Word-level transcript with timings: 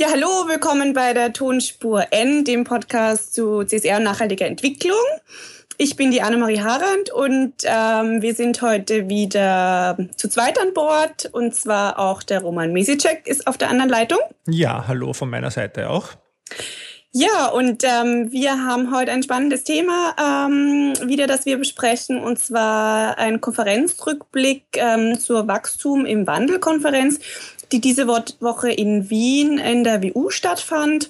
Ja, 0.00 0.06
hallo, 0.10 0.48
willkommen 0.48 0.94
bei 0.94 1.12
der 1.12 1.34
Tonspur 1.34 2.06
N, 2.10 2.42
dem 2.46 2.64
Podcast 2.64 3.34
zu 3.34 3.64
CSR 3.64 3.98
und 3.98 4.04
nachhaltiger 4.04 4.46
Entwicklung. 4.46 4.96
Ich 5.76 5.94
bin 5.94 6.10
die 6.10 6.22
Annemarie 6.22 6.62
Harand 6.62 7.10
und 7.12 7.52
ähm, 7.64 8.22
wir 8.22 8.34
sind 8.34 8.62
heute 8.62 9.10
wieder 9.10 9.98
zu 10.16 10.30
zweit 10.30 10.58
an 10.58 10.72
Bord 10.72 11.28
und 11.32 11.54
zwar 11.54 11.98
auch 11.98 12.22
der 12.22 12.40
Roman 12.40 12.72
Mesicek 12.72 13.26
ist 13.26 13.46
auf 13.46 13.58
der 13.58 13.68
anderen 13.68 13.90
Leitung. 13.90 14.20
Ja, 14.48 14.88
hallo 14.88 15.12
von 15.12 15.28
meiner 15.28 15.50
Seite 15.50 15.90
auch. 15.90 16.08
Ja, 17.12 17.48
und 17.48 17.84
ähm, 17.84 18.32
wir 18.32 18.52
haben 18.52 18.96
heute 18.96 19.12
ein 19.12 19.22
spannendes 19.22 19.64
Thema 19.64 20.14
ähm, 20.18 20.94
wieder, 21.08 21.26
das 21.26 21.44
wir 21.44 21.58
besprechen, 21.58 22.20
und 22.20 22.38
zwar 22.38 23.18
ein 23.18 23.42
Konferenzrückblick 23.42 24.64
ähm, 24.76 25.18
zur 25.18 25.46
Wachstum 25.46 26.06
im 26.06 26.26
Wandel-Konferenz 26.26 27.18
die 27.72 27.80
diese 27.80 28.06
Woche 28.06 28.70
in 28.70 29.10
Wien 29.10 29.58
in 29.58 29.84
der 29.84 30.02
WU 30.02 30.30
stattfand. 30.30 31.08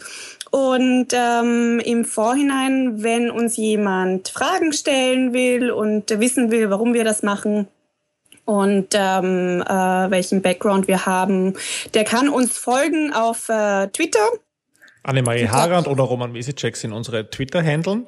Und 0.51 1.09
ähm, 1.13 1.81
im 1.85 2.05
Vorhinein, 2.05 3.03
wenn 3.03 3.31
uns 3.31 3.57
jemand 3.57 4.29
Fragen 4.29 4.73
stellen 4.73 5.33
will 5.33 5.71
und 5.71 6.11
wissen 6.19 6.51
will, 6.51 6.71
warum 6.71 6.93
wir 6.93 7.05
das 7.05 7.23
machen, 7.23 7.69
und 8.51 8.89
ähm, 8.95 9.63
äh, 9.63 10.11
welchen 10.11 10.43
Background 10.43 10.89
wir 10.89 11.07
haben, 11.07 11.55
der 11.95 12.03
kann 12.03 12.29
uns 12.29 12.59
folgen 12.59 13.13
auf 13.13 13.49
äh, 13.49 13.87
Twitter 13.89 14.27
Annemarie 15.03 15.49
Harand 15.49 15.89
oder 15.89 16.05
Roman 16.05 16.33
Mesicek 16.33 16.77
sind 16.77 16.93
unsere 16.93 17.31
Twitter-Handeln. 17.31 18.07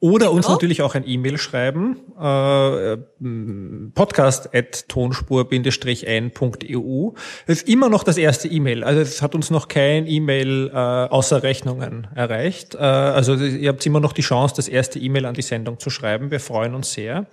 Oder 0.00 0.26
genau. 0.26 0.36
uns 0.36 0.48
natürlich 0.48 0.82
auch 0.82 0.94
ein 0.94 1.02
E-Mail 1.06 1.38
schreiben. 1.38 1.96
Äh, 2.16 2.98
podcast 3.94 4.54
at 4.54 4.88
tonspur-n.eu. 4.88 7.10
Das 7.46 7.58
ist 7.58 7.68
immer 7.68 7.88
noch 7.88 8.04
das 8.04 8.18
erste 8.18 8.46
E-Mail. 8.46 8.84
Also 8.84 9.00
es 9.00 9.20
hat 9.20 9.34
uns 9.34 9.50
noch 9.50 9.66
kein 9.66 10.06
E-Mail 10.06 10.70
äh, 10.72 10.76
außer 10.76 11.42
Rechnungen 11.42 12.06
erreicht. 12.14 12.76
Äh, 12.76 12.78
also 12.78 13.34
ihr 13.34 13.70
habt 13.70 13.84
immer 13.84 14.00
noch 14.00 14.12
die 14.12 14.22
Chance, 14.22 14.54
das 14.56 14.68
erste 14.68 15.00
E-Mail 15.00 15.26
an 15.26 15.34
die 15.34 15.42
Sendung 15.42 15.80
zu 15.80 15.90
schreiben. 15.90 16.30
Wir 16.30 16.40
freuen 16.40 16.76
uns 16.76 16.92
sehr. 16.92 17.26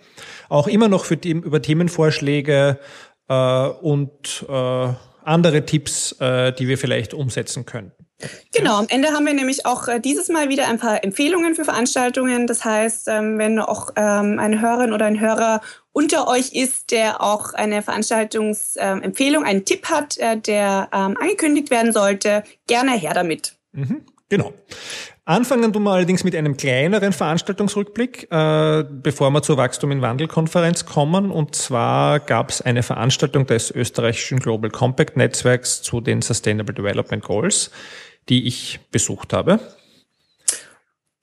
Auch 0.50 0.68
immer 0.68 0.88
noch 0.88 1.06
für 1.06 1.18
die, 1.18 1.32
über 1.32 1.62
Themenvorschläge 1.62 2.80
äh, 3.30 3.68
und 3.68 4.46
äh, 4.50 4.88
andere 5.24 5.66
Tipps, 5.66 6.14
äh, 6.20 6.52
die 6.54 6.68
wir 6.68 6.78
vielleicht 6.78 7.14
umsetzen 7.14 7.66
könnten. 7.66 8.05
Genau, 8.54 8.78
am 8.78 8.88
Ende 8.88 9.10
haben 9.10 9.26
wir 9.26 9.34
nämlich 9.34 9.66
auch 9.66 9.88
äh, 9.88 10.00
dieses 10.00 10.30
Mal 10.30 10.48
wieder 10.50 10.68
ein 10.68 10.80
paar 10.80 11.04
Empfehlungen 11.04 11.54
für 11.54 11.66
Veranstaltungen. 11.66 12.48
Das 12.48 12.64
heißt, 12.64 13.10
ähm, 13.10 13.38
wenn 13.38 13.60
auch 13.60 13.90
ähm, 13.98 14.40
eine 14.40 14.62
Hörerin 14.62 14.94
oder 14.94 15.06
ein 15.06 15.20
Hörer 15.20 15.62
unter 15.92 16.28
euch 16.28 16.54
ist, 16.54 16.92
der 16.92 17.22
auch 17.22 17.54
eine 17.54 17.82
Veranstaltungsempfehlung, 17.82 19.44
einen 19.44 19.66
Tipp 19.66 19.90
hat, 19.90 20.18
äh, 20.18 20.38
der 20.38 20.90
ähm, 20.94 21.18
angekündigt 21.20 21.72
werden 21.72 21.92
sollte, 21.92 22.44
gerne 22.68 22.92
her 22.92 23.14
damit. 23.14 23.58
Mhm, 23.74 24.02
genau. 24.30 24.54
Anfangen 25.28 25.74
tun 25.74 25.84
wir 25.84 25.92
allerdings 25.92 26.24
mit 26.24 26.36
einem 26.36 26.56
kleineren 26.56 27.12
Veranstaltungsrückblick, 27.12 28.32
äh, 28.32 28.84
bevor 28.88 29.32
wir 29.32 29.42
zur 29.42 29.58
Wachstum 29.58 29.92
in 29.92 30.02
Wandel 30.02 30.28
Konferenz 30.28 30.86
kommen. 30.86 31.32
Und 31.32 31.56
zwar 31.56 32.20
gab 32.20 32.52
es 32.52 32.62
eine 32.62 32.84
Veranstaltung 32.84 33.48
des 33.48 33.72
österreichischen 33.72 34.40
Global 34.40 34.70
Compact 34.70 35.18
Netzwerks 35.18 35.82
zu 35.82 36.00
den 36.00 36.22
Sustainable 36.22 36.76
Development 36.76 37.24
Goals 37.24 37.72
die 38.30 38.48
ich 38.48 38.80
besucht 38.92 39.34
habe. 39.34 39.60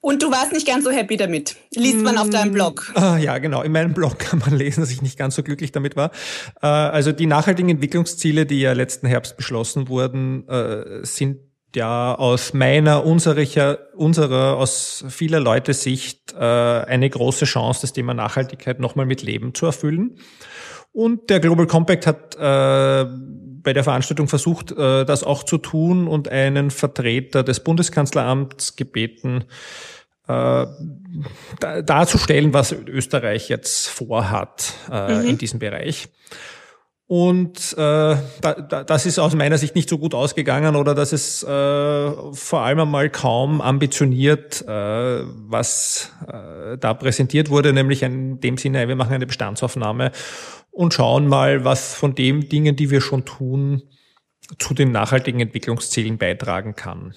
Und 0.03 0.21
du 0.21 0.33
warst 0.33 0.53
nicht 0.53 0.67
ganz 0.67 0.85
so 0.85 0.91
happy 0.91 1.17
damit. 1.17 1.55
Liest 1.77 1.99
man 1.99 2.19
auf 2.19 2.29
deinem 2.29 2.51
mm, 2.51 2.55
Blog. 2.55 2.93
Ah, 2.97 3.19
ja, 3.19 3.39
genau. 3.39 3.63
In 3.63 3.71
meinem 3.71 3.95
Blog 3.95 4.19
kann 4.19 4.41
man 4.41 4.53
lesen, 4.53 4.81
dass 4.81 4.91
ich 4.91 5.01
nicht 5.01 5.17
ganz 5.17 5.37
so 5.37 5.45
glücklich 5.45 5.71
damit 5.71 5.95
war. 5.95 6.11
Äh, 6.61 6.67
also 6.67 7.13
die 7.13 7.27
nachhaltigen 7.27 7.71
Entwicklungsziele, 7.71 8.45
die 8.45 8.61
ja 8.61 8.73
letzten 8.73 9.07
Herbst 9.07 9.37
beschlossen 9.37 9.89
wurden, 9.89 10.49
äh, 10.49 11.05
sind 11.05 11.39
ja 11.77 12.17
aus 12.17 12.53
meiner, 12.53 13.07
unserer, 13.07 13.79
unserer, 13.95 14.57
aus 14.57 15.05
vieler 15.09 15.39
Leute 15.39 15.73
Sicht 15.73 16.35
äh, 16.35 16.37
eine 16.37 17.09
große 17.09 17.45
Chance, 17.45 17.83
das 17.83 17.93
Thema 17.93 18.13
Nachhaltigkeit 18.13 18.81
nochmal 18.81 19.07
mit 19.07 19.23
Leben 19.23 19.55
zu 19.55 19.67
erfüllen. 19.67 20.19
Und 20.91 21.31
der 21.31 21.39
Global 21.39 21.67
Compact 21.67 22.07
hat 22.07 22.37
bei 23.63 23.73
der 23.73 23.85
Veranstaltung 23.85 24.29
versucht, 24.29 24.73
äh, 24.73 25.05
das 25.05 25.25
auch 25.25 25.43
zu 25.43 25.59
tun 25.59 26.09
und 26.09 26.29
einen 26.29 26.71
Vertreter 26.71 27.43
des 27.43 27.61
Bundeskanzleramts 27.61 28.77
gebeten, 28.77 29.45
äh, 30.29 30.67
darzustellen, 31.59 32.53
was 32.55 32.73
Österreich 32.73 33.49
jetzt 33.49 33.89
vorhat 33.89 34.75
äh, 34.91 35.15
mhm. 35.15 35.29
in 35.29 35.39
diesem 35.39 35.59
Bereich. 35.59 36.09
Und 37.15 37.75
äh, 37.77 38.17
da, 38.41 38.85
das 38.87 39.05
ist 39.05 39.19
aus 39.19 39.35
meiner 39.35 39.59
Sicht 39.59 39.75
nicht 39.75 39.91
so 39.91 39.99
gut 39.99 40.15
ausgegangen 40.15 40.77
oder 40.77 40.95
dass 40.95 41.13
es 41.13 41.43
äh, 41.43 41.47
vor 41.47 42.61
allem 42.61 42.81
einmal 42.81 43.11
kaum 43.11 43.61
ambitioniert, 43.61 44.63
äh, 44.63 44.67
was 44.67 46.11
äh, 46.27 46.79
da 46.79 46.95
präsentiert 46.95 47.51
wurde, 47.51 47.75
nämlich 47.75 48.03
in 48.03 48.41
dem 48.41 48.57
Sinne, 48.57 48.89
wir 48.89 48.97
machen 48.97 49.13
eine 49.13 49.27
Bestandsaufnahme 49.27 50.11
und 50.71 50.95
schauen 50.95 51.27
mal, 51.27 51.67
was 51.67 51.93
von 51.95 52.15
den 52.15 52.49
Dingen, 52.49 52.77
die 52.77 52.89
wir 52.89 53.03
schon 53.03 53.27
tun, 53.27 53.83
zu 54.59 54.73
den 54.73 54.91
nachhaltigen 54.91 55.41
Entwicklungszielen 55.41 56.17
beitragen 56.17 56.77
kann. 56.77 57.15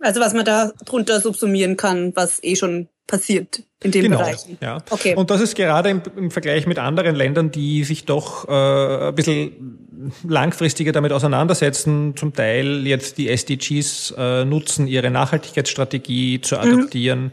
Also 0.00 0.20
was 0.20 0.34
man 0.34 0.46
da 0.46 0.72
drunter 0.84 1.20
subsumieren 1.20 1.76
kann, 1.76 2.10
was 2.16 2.42
eh 2.42 2.56
schon 2.56 2.88
passiert 3.08 3.64
in 3.82 3.90
den 3.90 4.02
genau, 4.02 4.18
Bereichen. 4.18 4.56
Ja. 4.60 4.78
Okay. 4.90 5.16
Und 5.16 5.30
das 5.30 5.40
ist 5.40 5.56
gerade 5.56 5.88
im, 5.88 6.02
im 6.16 6.30
Vergleich 6.30 6.66
mit 6.66 6.78
anderen 6.78 7.16
Ländern, 7.16 7.50
die 7.50 7.82
sich 7.82 8.04
doch 8.04 8.48
äh, 8.48 9.08
ein 9.08 9.14
bisschen 9.16 9.78
langfristiger 10.26 10.92
damit 10.92 11.10
auseinandersetzen, 11.10 12.16
zum 12.16 12.32
Teil 12.32 12.86
jetzt 12.86 13.18
die 13.18 13.28
SDGs 13.28 14.14
äh, 14.16 14.44
nutzen, 14.44 14.86
ihre 14.86 15.10
Nachhaltigkeitsstrategie 15.10 16.40
zu 16.40 16.54
mhm. 16.54 16.60
adoptieren, 16.60 17.32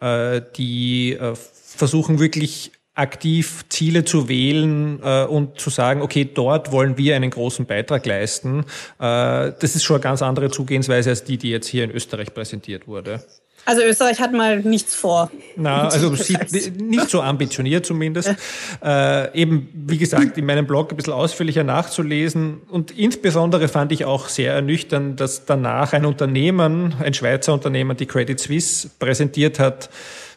mhm. 0.00 0.06
äh, 0.06 0.42
die 0.56 1.12
äh, 1.12 1.34
versuchen 1.34 2.18
wirklich 2.18 2.72
aktiv 2.94 3.64
Ziele 3.68 4.04
zu 4.04 4.28
wählen 4.28 5.00
äh, 5.02 5.24
und 5.24 5.60
zu 5.60 5.70
sagen, 5.70 6.02
okay, 6.02 6.28
dort 6.32 6.72
wollen 6.72 6.98
wir 6.98 7.14
einen 7.14 7.30
großen 7.30 7.64
Beitrag 7.64 8.04
leisten. 8.06 8.64
Äh, 8.98 9.52
das 9.58 9.76
ist 9.76 9.84
schon 9.84 9.96
eine 9.96 10.02
ganz 10.02 10.20
andere 10.20 10.50
Zugehensweise 10.50 11.10
als 11.10 11.24
die, 11.24 11.38
die 11.38 11.50
jetzt 11.50 11.68
hier 11.68 11.84
in 11.84 11.90
Österreich 11.90 12.34
präsentiert 12.34 12.88
wurde. 12.88 13.22
Also 13.68 13.82
Österreich 13.82 14.18
hat 14.18 14.32
mal 14.32 14.60
nichts 14.60 14.94
vor. 14.94 15.30
Na, 15.54 15.88
also 15.88 16.14
sieht 16.14 16.80
nicht 16.80 17.10
so 17.10 17.20
ambitioniert 17.20 17.84
zumindest. 17.84 18.34
Äh, 18.82 19.38
eben, 19.38 19.68
wie 19.74 19.98
gesagt, 19.98 20.38
in 20.38 20.46
meinem 20.46 20.66
Blog 20.66 20.90
ein 20.90 20.96
bisschen 20.96 21.12
ausführlicher 21.12 21.64
nachzulesen. 21.64 22.62
Und 22.70 22.92
insbesondere 22.92 23.68
fand 23.68 23.92
ich 23.92 24.06
auch 24.06 24.30
sehr 24.30 24.54
ernüchternd, 24.54 25.20
dass 25.20 25.44
danach 25.44 25.92
ein 25.92 26.06
Unternehmen, 26.06 26.94
ein 26.98 27.12
Schweizer 27.12 27.52
Unternehmen, 27.52 27.94
die 27.94 28.06
Credit 28.06 28.40
Suisse, 28.40 28.88
präsentiert 28.98 29.58
hat, 29.58 29.90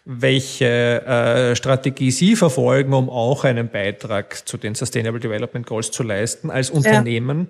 welche 0.03 0.65
äh, 1.05 1.55
Strategie 1.55 2.11
Sie 2.11 2.35
verfolgen, 2.35 2.91
um 2.91 3.09
auch 3.09 3.45
einen 3.45 3.69
Beitrag 3.69 4.45
zu 4.45 4.57
den 4.57 4.75
Sustainable 4.75 5.21
Development 5.21 5.65
Goals 5.65 5.91
zu 5.91 6.03
leisten 6.03 6.49
als 6.49 6.69
Unternehmen. 6.69 7.47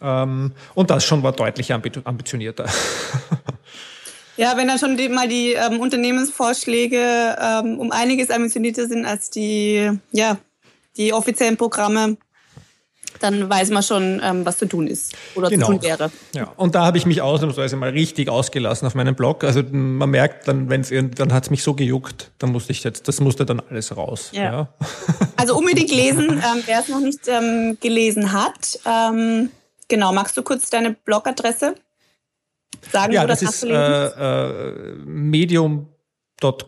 Ja. 0.00 0.22
Ähm, 0.22 0.52
und 0.74 0.90
das 0.90 1.04
schon 1.04 1.24
war 1.24 1.32
deutlich 1.32 1.72
ambitionierter. 1.72 2.66
Ja, 4.36 4.56
wenn 4.56 4.68
dann 4.68 4.78
schon 4.78 4.96
die, 4.96 5.08
mal 5.08 5.28
die 5.28 5.52
ähm, 5.52 5.80
Unternehmensvorschläge 5.80 7.36
ähm, 7.40 7.78
um 7.78 7.90
einiges 7.90 8.30
ambitionierter 8.30 8.86
sind 8.86 9.06
als 9.06 9.30
die, 9.30 9.90
ja, 10.12 10.36
die 10.96 11.12
offiziellen 11.12 11.56
Programme, 11.56 12.16
dann 13.20 13.48
weiß 13.48 13.70
man 13.70 13.82
schon, 13.82 14.20
ähm, 14.22 14.44
was 14.44 14.58
zu 14.58 14.66
tun 14.66 14.86
ist 14.86 15.14
oder 15.34 15.48
genau. 15.48 15.66
zu 15.66 15.72
tun 15.72 15.82
wäre. 15.82 16.10
Ja, 16.34 16.52
und 16.56 16.74
da 16.74 16.84
habe 16.84 16.98
ich 16.98 17.06
mich 17.06 17.22
ausnahmsweise 17.22 17.76
mal 17.76 17.90
richtig 17.90 18.28
ausgelassen 18.28 18.86
auf 18.86 18.94
meinem 18.94 19.14
Blog. 19.14 19.44
Also 19.44 19.62
man 19.70 20.10
merkt 20.10 20.48
dann, 20.48 20.68
wenn 20.68 20.82
es 20.82 20.90
dann 20.90 21.32
hat 21.32 21.44
es 21.44 21.50
mich 21.50 21.62
so 21.62 21.74
gejuckt, 21.74 22.30
dann 22.38 22.52
musste 22.52 22.72
ich 22.72 22.84
jetzt, 22.84 23.08
das 23.08 23.20
musste 23.20 23.46
dann 23.46 23.60
alles 23.70 23.96
raus. 23.96 24.30
Ja. 24.32 24.42
ja. 24.42 24.68
Also 25.38 25.56
unbedingt 25.56 25.90
lesen, 25.90 26.30
ähm, 26.30 26.62
wer 26.64 26.80
es 26.80 26.88
noch 26.88 27.00
nicht 27.00 27.28
ähm, 27.28 27.76
gelesen 27.80 28.32
hat. 28.32 28.78
Ähm, 28.86 29.50
genau, 29.86 30.12
magst 30.12 30.36
du 30.36 30.42
kurz 30.42 30.70
deine 30.70 30.92
Blogadresse 30.92 31.74
sagen, 32.90 33.12
ja, 33.12 33.26
das, 33.26 33.40
das 33.40 33.62
ist 33.62 33.64
äh, 33.64 34.06
äh, 34.06 34.96
Medium 35.04 35.88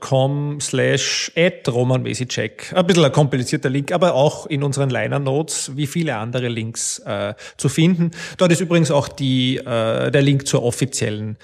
com 0.00 0.60
slash 0.60 1.30
at 1.36 1.68
Roman 1.68 2.02
Mesicek. 2.02 2.72
Ein 2.74 2.86
bisschen 2.86 3.04
ein 3.04 3.12
komplizierter 3.12 3.68
Link, 3.68 3.92
aber 3.92 4.14
auch 4.14 4.46
in 4.46 4.62
unseren 4.62 4.88
Liner 4.88 5.18
Notes 5.18 5.76
wie 5.76 5.86
viele 5.86 6.16
andere 6.16 6.48
Links 6.48 7.00
äh, 7.00 7.34
zu 7.56 7.68
finden. 7.68 8.12
Dort 8.38 8.50
ist 8.50 8.60
übrigens 8.60 8.90
auch 8.90 9.08
die, 9.08 9.58
äh, 9.58 10.10
der 10.10 10.22
Link 10.22 10.46
zur 10.46 10.62
offiziellen 10.62 11.36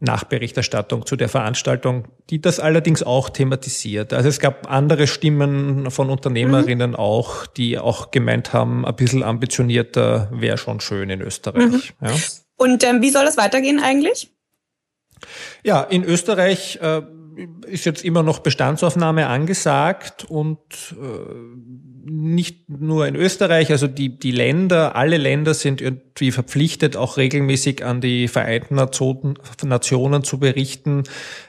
Nachberichterstattung 0.00 1.06
zu 1.06 1.16
der 1.16 1.28
Veranstaltung, 1.28 2.08
die 2.30 2.40
das 2.40 2.60
allerdings 2.60 3.02
auch 3.02 3.30
thematisiert. 3.30 4.12
Also 4.12 4.28
es 4.28 4.38
gab 4.38 4.70
andere 4.70 5.06
Stimmen 5.06 5.90
von 5.90 6.10
Unternehmerinnen 6.10 6.90
mhm. 6.90 6.96
auch, 6.96 7.46
die 7.46 7.78
auch 7.78 8.10
gemeint 8.10 8.52
haben, 8.52 8.84
ein 8.84 8.96
bisschen 8.96 9.22
ambitionierter 9.22 10.28
wäre 10.32 10.58
schon 10.58 10.80
schön 10.80 11.10
in 11.10 11.20
Österreich. 11.20 11.94
Mhm. 12.00 12.06
Ja. 12.06 12.12
Und 12.56 12.84
ähm, 12.84 13.02
wie 13.02 13.10
soll 13.10 13.24
das 13.24 13.36
weitergehen 13.36 13.80
eigentlich? 13.80 14.30
Ja, 15.62 15.82
in 15.82 16.04
Österreich 16.04 16.78
äh, 16.82 17.02
ist 17.66 17.84
jetzt 17.84 18.04
immer 18.04 18.22
noch 18.22 18.40
Bestandsaufnahme 18.40 19.26
angesagt 19.26 20.24
und 20.24 20.58
äh, 20.92 21.34
nicht 22.06 22.68
nur 22.68 23.06
in 23.06 23.16
Österreich, 23.16 23.70
also 23.70 23.86
die, 23.86 24.18
die 24.18 24.30
Länder, 24.30 24.94
alle 24.94 25.16
Länder 25.16 25.54
sind 25.54 25.80
irgendwie 25.80 26.30
verpflichtet, 26.30 26.96
auch 26.96 27.16
regelmäßig 27.16 27.84
an 27.84 28.00
die 28.00 28.28
Vereinten 28.28 28.74
Nationen, 28.74 29.38
Nationen 29.62 30.22
zu 30.22 30.38
berichten, 30.38 31.04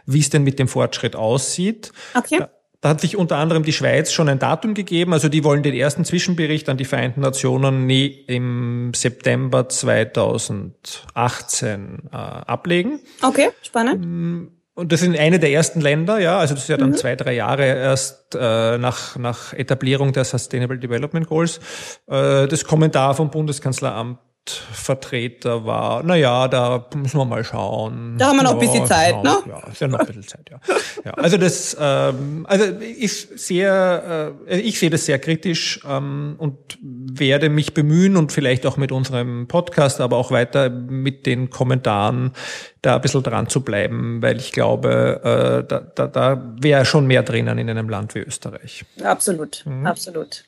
wie 0.05 0.19
es 0.19 0.29
denn 0.29 0.43
mit 0.43 0.59
dem 0.59 0.67
Fortschritt 0.67 1.15
aussieht. 1.15 1.91
Okay. 2.13 2.45
Da 2.81 2.89
hat 2.89 3.01
sich 3.01 3.17
unter 3.17 3.37
anderem 3.37 3.63
die 3.63 3.73
Schweiz 3.73 4.11
schon 4.11 4.29
ein 4.29 4.37
Datum 4.39 4.73
gegeben. 4.73 5.13
Also 5.13 5.29
die 5.29 5.43
wollen 5.43 5.61
den 5.63 5.73
ersten 5.73 6.05
Zwischenbericht 6.05 6.69
an 6.69 6.77
die 6.77 6.85
Vereinten 6.85 7.21
Nationen 7.21 7.89
im 7.89 8.91
September 8.93 9.67
2018 9.69 12.09
äh, 12.11 12.15
ablegen. 12.15 12.99
Okay, 13.21 13.49
spannend. 13.61 14.05
Mm, 14.05 14.47
und 14.75 14.91
das 14.91 14.99
sind 14.99 15.17
eine 15.17 15.39
der 15.39 15.51
ersten 15.51 15.79
Länder, 15.79 16.19
ja, 16.19 16.37
also 16.37 16.53
das 16.53 16.63
ist 16.63 16.69
ja 16.69 16.75
dann 16.75 16.89
mhm. 16.89 16.97
zwei, 16.97 17.15
drei 17.15 17.33
Jahre 17.33 17.65
erst 17.65 18.35
äh, 18.35 18.77
nach, 18.77 19.15
nach 19.15 19.53
Etablierung 19.53 20.11
der 20.11 20.25
Sustainable 20.25 20.77
Development 20.77 21.27
Goals. 21.27 21.61
Äh, 22.07 22.47
das 22.47 22.65
Kommentar 22.65 23.15
vom 23.15 23.31
Bundeskanzleramt 23.31 24.19
Vertreter 24.49 25.65
war, 25.65 26.03
na 26.03 26.15
ja, 26.15 26.47
da 26.47 26.85
müssen 26.95 27.17
wir 27.17 27.25
mal 27.25 27.43
schauen. 27.43 28.17
Da 28.17 28.27
haben 28.27 28.37
wir 28.37 28.43
noch 28.43 28.51
ja, 28.51 28.57
ein 28.57 28.59
bisschen 28.59 28.85
Zeit, 28.85 29.15
genau, 29.15 29.39
ne? 29.39 29.43
Ja, 29.47 29.67
ist 29.67 29.81
ja 29.81 29.87
noch 29.87 29.99
ein 29.99 30.05
bisschen 30.05 30.27
Zeit, 30.27 30.49
ja. 30.49 30.59
ja 31.03 31.11
also 31.13 31.37
das, 31.37 31.75
ähm, 31.79 32.45
also 32.47 32.65
ich 32.79 33.27
sehr, 33.35 34.33
äh, 34.47 34.59
ich 34.59 34.79
sehe 34.79 34.89
das 34.89 35.05
sehr 35.05 35.19
kritisch 35.19 35.79
ähm, 35.87 36.35
und 36.37 36.55
werde 36.81 37.49
mich 37.49 37.73
bemühen 37.73 38.17
und 38.17 38.31
vielleicht 38.31 38.65
auch 38.65 38.77
mit 38.77 38.91
unserem 38.91 39.47
Podcast, 39.47 40.01
aber 40.01 40.17
auch 40.17 40.31
weiter 40.31 40.69
mit 40.69 41.25
den 41.25 41.49
Kommentaren 41.49 42.33
da 42.81 42.95
ein 42.95 43.01
bisschen 43.01 43.23
dran 43.23 43.49
zu 43.49 43.61
bleiben, 43.61 44.21
weil 44.21 44.37
ich 44.37 44.51
glaube, 44.51 45.21
äh, 45.23 45.67
da, 45.67 45.79
da, 45.79 46.07
da 46.07 46.55
wäre 46.59 46.85
schon 46.85 47.07
mehr 47.07 47.23
drinnen 47.23 47.57
in 47.57 47.69
einem 47.69 47.89
Land 47.89 48.15
wie 48.15 48.19
Österreich. 48.19 48.85
Absolut, 49.03 49.63
mhm. 49.65 49.85
absolut. 49.87 50.45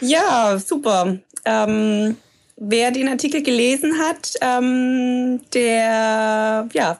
Ja, 0.00 0.58
super. 0.58 1.18
Ähm, 1.44 2.16
wer 2.56 2.90
den 2.90 3.08
Artikel 3.08 3.42
gelesen 3.42 3.98
hat, 3.98 4.32
ähm, 4.40 5.40
der 5.52 6.68
ja, 6.72 6.98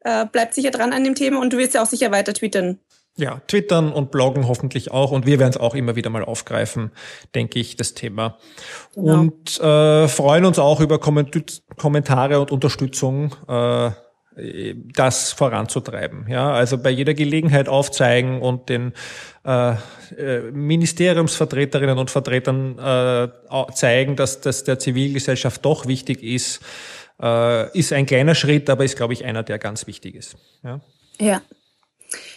äh, 0.00 0.26
bleibt 0.26 0.54
sicher 0.54 0.70
dran 0.70 0.92
an 0.92 1.04
dem 1.04 1.14
Thema 1.14 1.40
und 1.40 1.52
du 1.52 1.58
wirst 1.58 1.74
ja 1.74 1.82
auch 1.82 1.86
sicher 1.86 2.10
weiter 2.10 2.34
twittern. 2.34 2.78
Ja, 3.16 3.42
twittern 3.46 3.92
und 3.92 4.10
bloggen 4.10 4.48
hoffentlich 4.48 4.90
auch 4.90 5.10
und 5.10 5.26
wir 5.26 5.38
werden 5.38 5.50
es 5.50 5.58
auch 5.58 5.74
immer 5.74 5.96
wieder 5.96 6.08
mal 6.08 6.24
aufgreifen, 6.24 6.92
denke 7.34 7.58
ich, 7.58 7.76
das 7.76 7.92
Thema. 7.92 8.38
Genau. 8.94 9.20
Und 9.20 9.60
äh, 9.60 10.08
freuen 10.08 10.46
uns 10.46 10.58
auch 10.58 10.80
über 10.80 10.98
Kommentare 10.98 12.40
und 12.40 12.50
Unterstützung. 12.50 13.36
Äh, 13.48 13.90
das 14.34 15.32
voranzutreiben. 15.32 16.26
Ja, 16.28 16.52
also 16.52 16.78
bei 16.78 16.90
jeder 16.90 17.14
Gelegenheit 17.14 17.68
aufzeigen 17.68 18.40
und 18.40 18.68
den 18.68 18.92
äh, 19.44 19.72
äh, 20.16 20.50
Ministeriumsvertreterinnen 20.52 21.98
und 21.98 22.10
Vertretern 22.10 22.78
äh, 22.78 23.28
zeigen, 23.74 24.16
dass 24.16 24.40
das 24.40 24.64
der 24.64 24.78
Zivilgesellschaft 24.78 25.64
doch 25.64 25.86
wichtig 25.86 26.22
ist, 26.22 26.60
äh, 27.20 27.78
ist 27.78 27.92
ein 27.92 28.06
kleiner 28.06 28.34
Schritt, 28.34 28.70
aber 28.70 28.84
ist, 28.84 28.96
glaube 28.96 29.12
ich, 29.12 29.24
einer, 29.24 29.42
der 29.42 29.58
ganz 29.58 29.86
wichtig 29.86 30.14
ist. 30.14 30.36
Ja. 30.62 30.80
ja. 31.20 31.42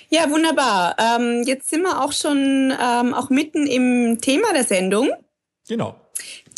Ja, 0.09 0.29
wunderbar. 0.29 0.95
Ähm, 0.99 1.43
jetzt 1.45 1.69
sind 1.69 1.81
wir 1.81 2.03
auch 2.03 2.11
schon 2.11 2.71
ähm, 2.71 3.13
auch 3.13 3.29
mitten 3.29 3.65
im 3.67 4.19
Thema 4.21 4.53
der 4.53 4.63
Sendung. 4.63 5.09
Genau 5.67 5.99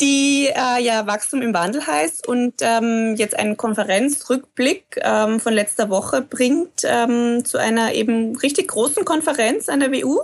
die 0.00 0.48
äh, 0.48 0.82
ja 0.82 1.06
Wachstum 1.06 1.42
im 1.42 1.54
Wandel 1.54 1.86
heißt 1.86 2.26
und 2.26 2.54
ähm, 2.60 3.14
jetzt 3.16 3.38
einen 3.38 3.56
Konferenzrückblick 3.56 5.00
ähm, 5.02 5.40
von 5.40 5.52
letzter 5.52 5.90
Woche 5.90 6.22
bringt 6.22 6.82
ähm, 6.84 7.44
zu 7.44 7.58
einer 7.58 7.92
eben 7.94 8.36
richtig 8.36 8.68
großen 8.68 9.04
Konferenz 9.04 9.68
an 9.68 9.80
der 9.80 9.92
WU. 9.92 10.20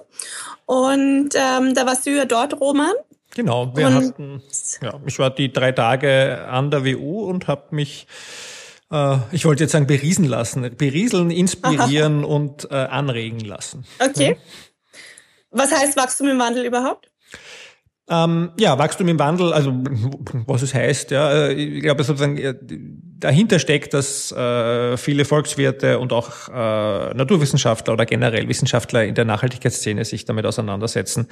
Und 0.66 1.30
ähm, 1.34 1.74
da 1.74 1.86
warst 1.86 2.06
du 2.06 2.10
ja 2.10 2.24
dort, 2.24 2.60
Roman. 2.60 2.94
Genau, 3.34 3.76
wir 3.76 3.88
und, 3.88 3.94
hatten, 3.94 4.42
ja, 4.80 5.00
ich 5.04 5.18
war 5.18 5.30
die 5.30 5.52
drei 5.52 5.72
Tage 5.72 6.46
an 6.48 6.70
der 6.70 6.84
WU 6.84 7.24
und 7.24 7.48
habe 7.48 7.74
mich 7.74 8.06
äh, 8.90 9.16
ich 9.32 9.44
wollte 9.44 9.64
jetzt 9.64 9.72
sagen 9.72 9.86
beriesen 9.86 10.24
lassen, 10.24 10.76
berieseln, 10.76 11.30
inspirieren 11.30 12.24
Aha. 12.24 12.32
und 12.32 12.70
äh, 12.70 12.74
anregen 12.74 13.40
lassen. 13.40 13.84
Okay. 13.98 14.38
Ja. 14.38 15.00
Was 15.50 15.72
heißt 15.72 15.96
Wachstum 15.96 16.28
im 16.28 16.38
Wandel 16.38 16.64
überhaupt? 16.64 17.10
Ähm, 18.08 18.50
ja, 18.58 18.78
Wachstum 18.78 19.08
im 19.08 19.18
Wandel, 19.18 19.54
also 19.54 19.72
was 20.46 20.60
es 20.60 20.74
heißt, 20.74 21.10
ja, 21.10 21.46
äh, 21.46 21.52
ich 21.52 21.82
glaube 21.82 22.04
sozusagen 22.04 22.38
dahinter 23.18 23.58
steckt, 23.58 23.94
dass 23.94 24.30
äh, 24.32 24.98
viele 24.98 25.24
Volkswirte 25.24 25.98
und 25.98 26.12
auch 26.12 26.48
äh, 26.48 27.14
Naturwissenschaftler 27.14 27.94
oder 27.94 28.04
generell 28.04 28.46
Wissenschaftler 28.46 29.04
in 29.04 29.14
der 29.14 29.24
Nachhaltigkeitsszene 29.24 30.04
sich 30.04 30.26
damit 30.26 30.44
auseinandersetzen, 30.44 31.28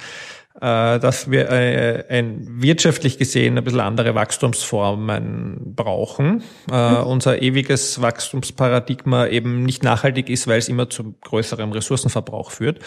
äh, 0.59 0.99
dass 0.99 1.29
wir 1.29 1.51
äh, 1.51 2.05
ein 2.09 2.47
wirtschaftlich 2.59 3.19
gesehen 3.19 3.55
ein 3.59 3.63
bisschen 3.63 3.81
andere 3.81 4.15
Wachstumsformen 4.15 5.75
brauchen. 5.75 6.43
Äh, 6.71 6.91
mhm. 6.91 7.03
Unser 7.05 7.43
ewiges 7.43 8.01
Wachstumsparadigma 8.01 9.27
eben 9.27 9.61
nicht 9.61 9.83
nachhaltig 9.83 10.27
ist, 10.29 10.47
weil 10.47 10.57
es 10.57 10.69
immer 10.69 10.89
zu 10.89 11.13
größerem 11.21 11.71
Ressourcenverbrauch 11.71 12.49
führt. 12.49 12.79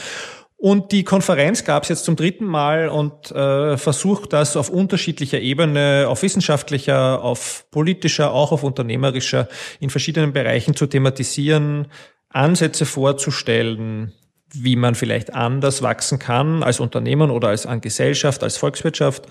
Und 0.58 0.90
die 0.90 1.04
Konferenz 1.04 1.64
gab 1.64 1.82
es 1.82 1.90
jetzt 1.90 2.04
zum 2.04 2.16
dritten 2.16 2.46
Mal 2.46 2.88
und 2.88 3.30
äh, 3.30 3.76
versucht 3.76 4.32
das 4.32 4.56
auf 4.56 4.70
unterschiedlicher 4.70 5.38
Ebene, 5.38 6.06
auf 6.08 6.22
wissenschaftlicher, 6.22 7.22
auf 7.22 7.66
politischer, 7.70 8.32
auch 8.32 8.52
auf 8.52 8.62
unternehmerischer, 8.62 9.48
in 9.80 9.90
verschiedenen 9.90 10.32
Bereichen 10.32 10.74
zu 10.74 10.86
thematisieren, 10.86 11.88
Ansätze 12.30 12.86
vorzustellen, 12.86 14.14
wie 14.52 14.76
man 14.76 14.94
vielleicht 14.94 15.34
anders 15.34 15.82
wachsen 15.82 16.18
kann 16.18 16.62
als 16.62 16.80
Unternehmen 16.80 17.30
oder 17.30 17.48
als 17.48 17.66
an 17.66 17.82
Gesellschaft, 17.82 18.42
als 18.42 18.56
Volkswirtschaft, 18.56 19.26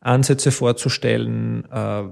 Ansätze 0.00 0.52
vorzustellen, 0.52 1.64
äh, 1.70 2.02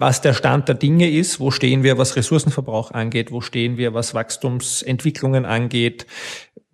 was 0.00 0.22
der 0.22 0.32
Stand 0.32 0.66
der 0.66 0.76
Dinge 0.76 1.10
ist, 1.10 1.40
wo 1.40 1.50
stehen 1.50 1.82
wir, 1.82 1.98
was 1.98 2.16
Ressourcenverbrauch 2.16 2.90
angeht, 2.92 3.32
wo 3.32 3.42
stehen 3.42 3.76
wir, 3.76 3.92
was 3.92 4.14
Wachstumsentwicklungen 4.14 5.44
angeht, 5.44 6.06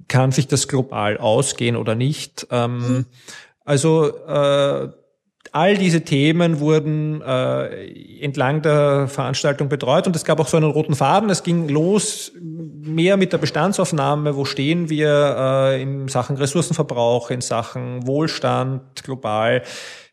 kann 0.08 0.32
sich 0.32 0.46
das 0.46 0.68
global 0.68 1.18
ausgehen 1.18 1.76
oder 1.76 1.94
nicht. 1.94 2.46
Ähm. 2.50 3.06
Also 3.64 4.16
äh, 4.28 4.88
all 5.52 5.76
diese 5.76 6.02
Themen 6.02 6.60
wurden 6.60 7.20
äh, 7.20 8.20
entlang 8.20 8.62
der 8.62 9.08
Veranstaltung 9.08 9.68
betreut 9.68 10.06
und 10.06 10.14
es 10.14 10.24
gab 10.24 10.38
auch 10.38 10.48
so 10.48 10.56
einen 10.56 10.70
roten 10.70 10.94
Faden. 10.94 11.30
Es 11.30 11.42
ging 11.42 11.68
los 11.68 12.32
mehr 12.40 13.16
mit 13.16 13.32
der 13.32 13.38
Bestandsaufnahme, 13.38 14.36
wo 14.36 14.44
stehen 14.44 14.88
wir 14.88 15.36
äh, 15.38 15.82
in 15.82 16.08
Sachen 16.08 16.36
Ressourcenverbrauch, 16.36 17.30
in 17.30 17.40
Sachen 17.40 18.06
Wohlstand 18.06 19.02
global 19.02 19.62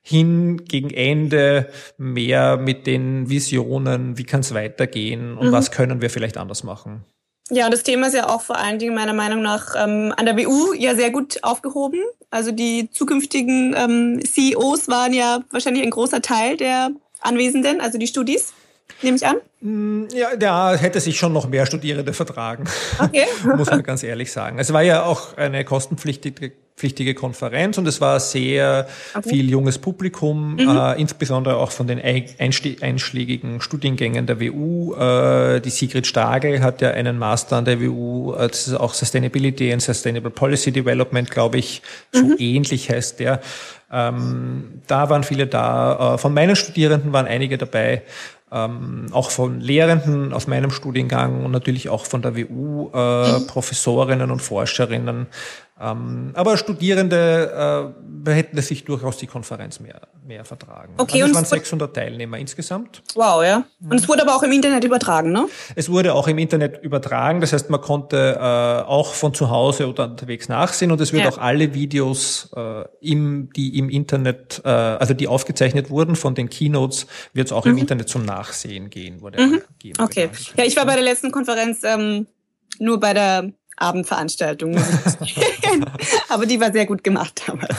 hin 0.01 0.65
gegen 0.65 0.89
Ende 0.89 1.69
mehr 1.97 2.57
mit 2.57 2.87
den 2.87 3.29
Visionen, 3.29 4.17
wie 4.17 4.25
kann 4.25 4.41
es 4.41 4.53
weitergehen 4.53 5.37
und 5.37 5.47
mhm. 5.47 5.51
was 5.51 5.71
können 5.71 6.01
wir 6.01 6.09
vielleicht 6.09 6.37
anders 6.37 6.63
machen. 6.63 7.05
Ja, 7.49 7.69
das 7.69 7.83
Thema 7.83 8.07
ist 8.07 8.13
ja 8.13 8.29
auch 8.29 8.41
vor 8.41 8.57
allen 8.57 8.79
Dingen 8.79 8.95
meiner 8.95 9.13
Meinung 9.13 9.41
nach 9.41 9.75
ähm, 9.75 10.13
an 10.15 10.25
der 10.25 10.33
BU 10.33 10.73
ja 10.73 10.95
sehr 10.95 11.11
gut 11.11 11.43
aufgehoben. 11.43 11.99
Also 12.31 12.51
die 12.51 12.89
zukünftigen 12.89 13.75
ähm, 13.77 14.21
CEOs 14.25 14.87
waren 14.87 15.13
ja 15.13 15.41
wahrscheinlich 15.51 15.83
ein 15.83 15.91
großer 15.91 16.21
Teil 16.21 16.57
der 16.57 16.91
Anwesenden, 17.21 17.79
also 17.79 17.97
die 17.97 18.07
Studis, 18.07 18.53
nehme 19.01 19.17
ich 19.17 19.25
an. 19.25 19.37
Mm, 19.61 20.07
ja, 20.13 20.35
da 20.35 20.75
hätte 20.75 20.99
sich 20.99 21.17
schon 21.17 21.33
noch 21.33 21.47
mehr 21.47 21.65
Studierende 21.65 22.13
vertragen. 22.13 22.65
Okay. 22.99 23.25
Muss 23.57 23.69
man 23.69 23.83
ganz 23.83 24.03
ehrlich 24.03 24.31
sagen. 24.31 24.59
Es 24.59 24.73
war 24.73 24.81
ja 24.81 25.03
auch 25.03 25.37
eine 25.37 25.63
kostenpflichtige 25.65 26.51
pflichtige 26.75 27.13
Konferenz 27.13 27.77
und 27.77 27.87
es 27.87 28.01
war 28.01 28.19
sehr 28.19 28.87
okay. 29.13 29.29
viel 29.29 29.49
junges 29.49 29.77
Publikum, 29.77 30.55
mhm. 30.55 30.69
äh, 30.69 30.99
insbesondere 30.99 31.57
auch 31.57 31.71
von 31.71 31.87
den 31.87 32.01
einschlägigen 32.01 33.61
Studiengängen 33.61 34.25
der 34.25 34.41
WU. 34.41 34.95
Äh, 34.95 35.61
die 35.61 35.69
Sigrid 35.69 36.07
Stagel 36.07 36.61
hat 36.61 36.81
ja 36.81 36.91
einen 36.91 37.19
Master 37.19 37.57
an 37.57 37.65
der 37.65 37.79
WU, 37.79 38.33
äh, 38.33 38.47
das 38.47 38.67
ist 38.67 38.73
auch 38.73 38.93
Sustainability 38.93 39.71
and 39.71 39.81
Sustainable 39.81 40.31
Policy 40.31 40.71
Development, 40.71 41.29
glaube 41.29 41.59
ich, 41.59 41.83
so 42.11 42.23
mhm. 42.23 42.35
ähnlich 42.39 42.89
heißt 42.89 43.19
der. 43.19 43.39
Ähm, 43.91 44.81
da 44.87 45.09
waren 45.09 45.23
viele 45.23 45.45
da. 45.45 46.15
Äh, 46.15 46.17
von 46.17 46.33
meinen 46.33 46.55
Studierenden 46.55 47.13
waren 47.13 47.27
einige 47.27 47.59
dabei. 47.59 48.01
Ähm, 48.55 49.07
auch 49.11 49.31
von 49.31 49.59
Lehrenden 49.61 50.31
aus 50.31 50.45
meinem 50.45 50.69
Studiengang 50.69 51.43
und 51.43 51.51
natürlich 51.51 51.89
auch 51.89 52.05
von 52.05 52.21
der 52.21 52.37
WU, 52.37 52.91
äh, 52.93 53.39
mhm. 53.39 53.47
Professorinnen 53.47 54.29
und 54.29 54.43
Forscherinnen. 54.43 55.25
Ähm, 55.83 56.31
aber 56.33 56.57
Studierende 56.57 57.93
äh, 58.25 58.31
hätten 58.31 58.57
es 58.57 58.67
sich 58.67 58.85
durchaus 58.85 59.17
die 59.17 59.27
Konferenz 59.27 59.81
mehr, 59.81 60.01
mehr 60.25 60.45
vertragen. 60.45 60.93
Okay, 60.97 61.21
also 61.21 61.31
es 61.31 61.35
waren 61.35 61.45
600 61.45 61.93
Teilnehmer 61.93 62.37
insgesamt. 62.37 63.01
Wow, 63.15 63.43
ja. 63.43 63.65
Und 63.81 63.99
es 63.99 64.07
wurde 64.07 64.21
aber 64.21 64.35
auch 64.35 64.43
im 64.43 64.51
Internet 64.53 64.85
übertragen, 64.85 65.33
ne? 65.33 65.47
Es 65.75 65.89
wurde 65.89 66.13
auch 66.13 66.27
im 66.27 66.37
Internet 66.37 66.81
übertragen. 66.83 67.41
Das 67.41 67.51
heißt, 67.51 67.69
man 67.69 67.81
konnte 67.81 68.37
äh, 68.39 68.87
auch 68.87 69.13
von 69.13 69.33
zu 69.33 69.49
Hause 69.49 69.89
oder 69.89 70.05
unterwegs 70.05 70.47
nachsehen 70.47 70.91
und 70.91 71.01
es 71.01 71.11
wird 71.11 71.23
ja. 71.23 71.29
auch 71.29 71.37
alle 71.37 71.73
Videos, 71.73 72.49
äh, 72.55 72.85
im, 73.01 73.49
die 73.53 73.77
im 73.77 73.89
Internet, 73.89 74.61
äh, 74.63 74.69
also 74.69 75.13
die 75.13 75.27
aufgezeichnet 75.27 75.89
wurden 75.89 76.15
von 76.15 76.33
den 76.33 76.49
Keynotes, 76.49 77.07
wird 77.33 77.47
es 77.47 77.51
auch 77.51 77.65
mhm. 77.65 77.71
im 77.71 77.77
Internet 77.79 78.07
zum 78.07 78.23
Nachsehen 78.23 78.89
gehen. 78.89 79.21
Wurde 79.21 79.41
mhm. 79.41 79.61
Okay. 79.99 80.29
Ja, 80.55 80.63
ich 80.63 80.77
war 80.77 80.85
bei 80.85 80.95
der 80.95 81.03
letzten 81.03 81.31
Konferenz 81.31 81.83
ähm, 81.83 82.27
nur 82.79 82.99
bei 82.99 83.13
der 83.13 83.51
Abendveranstaltung. 83.77 84.77
aber 86.29 86.45
die 86.45 86.59
war 86.59 86.71
sehr 86.71 86.85
gut 86.85 87.03
gemacht 87.03 87.43
damals. 87.47 87.75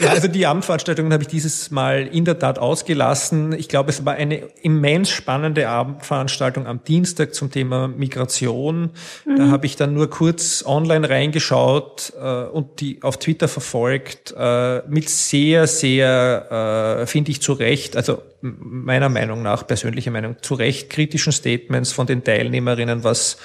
Ja, 0.00 0.10
also 0.10 0.28
die 0.28 0.46
Abendveranstaltungen 0.46 1.12
habe 1.12 1.22
ich 1.22 1.28
dieses 1.28 1.70
Mal 1.70 2.06
in 2.06 2.24
der 2.24 2.38
Tat 2.38 2.58
ausgelassen. 2.58 3.52
Ich 3.52 3.68
glaube, 3.68 3.90
es 3.90 4.04
war 4.04 4.14
eine 4.14 4.36
immens 4.62 5.10
spannende 5.10 5.68
Abendveranstaltung 5.68 6.66
am 6.66 6.84
Dienstag 6.84 7.34
zum 7.34 7.50
Thema 7.50 7.88
Migration. 7.88 8.90
Mhm. 9.24 9.36
Da 9.36 9.48
habe 9.48 9.66
ich 9.66 9.76
dann 9.76 9.94
nur 9.94 10.10
kurz 10.10 10.64
online 10.64 11.08
reingeschaut 11.08 12.12
äh, 12.20 12.44
und 12.44 12.80
die 12.80 13.02
auf 13.02 13.18
Twitter 13.18 13.48
verfolgt 13.48 14.34
äh, 14.36 14.82
mit 14.88 15.08
sehr, 15.08 15.66
sehr, 15.66 17.00
äh, 17.00 17.06
finde 17.06 17.30
ich 17.30 17.42
zu 17.42 17.54
Recht, 17.54 17.96
also 17.96 18.22
meiner 18.40 19.08
Meinung 19.08 19.42
nach, 19.42 19.66
persönlicher 19.66 20.10
Meinung, 20.10 20.36
zu 20.42 20.54
Recht 20.54 20.90
kritischen 20.90 21.32
Statements 21.32 21.90
von 21.90 22.06
den 22.06 22.22
Teilnehmerinnen, 22.22 23.02
was 23.02 23.38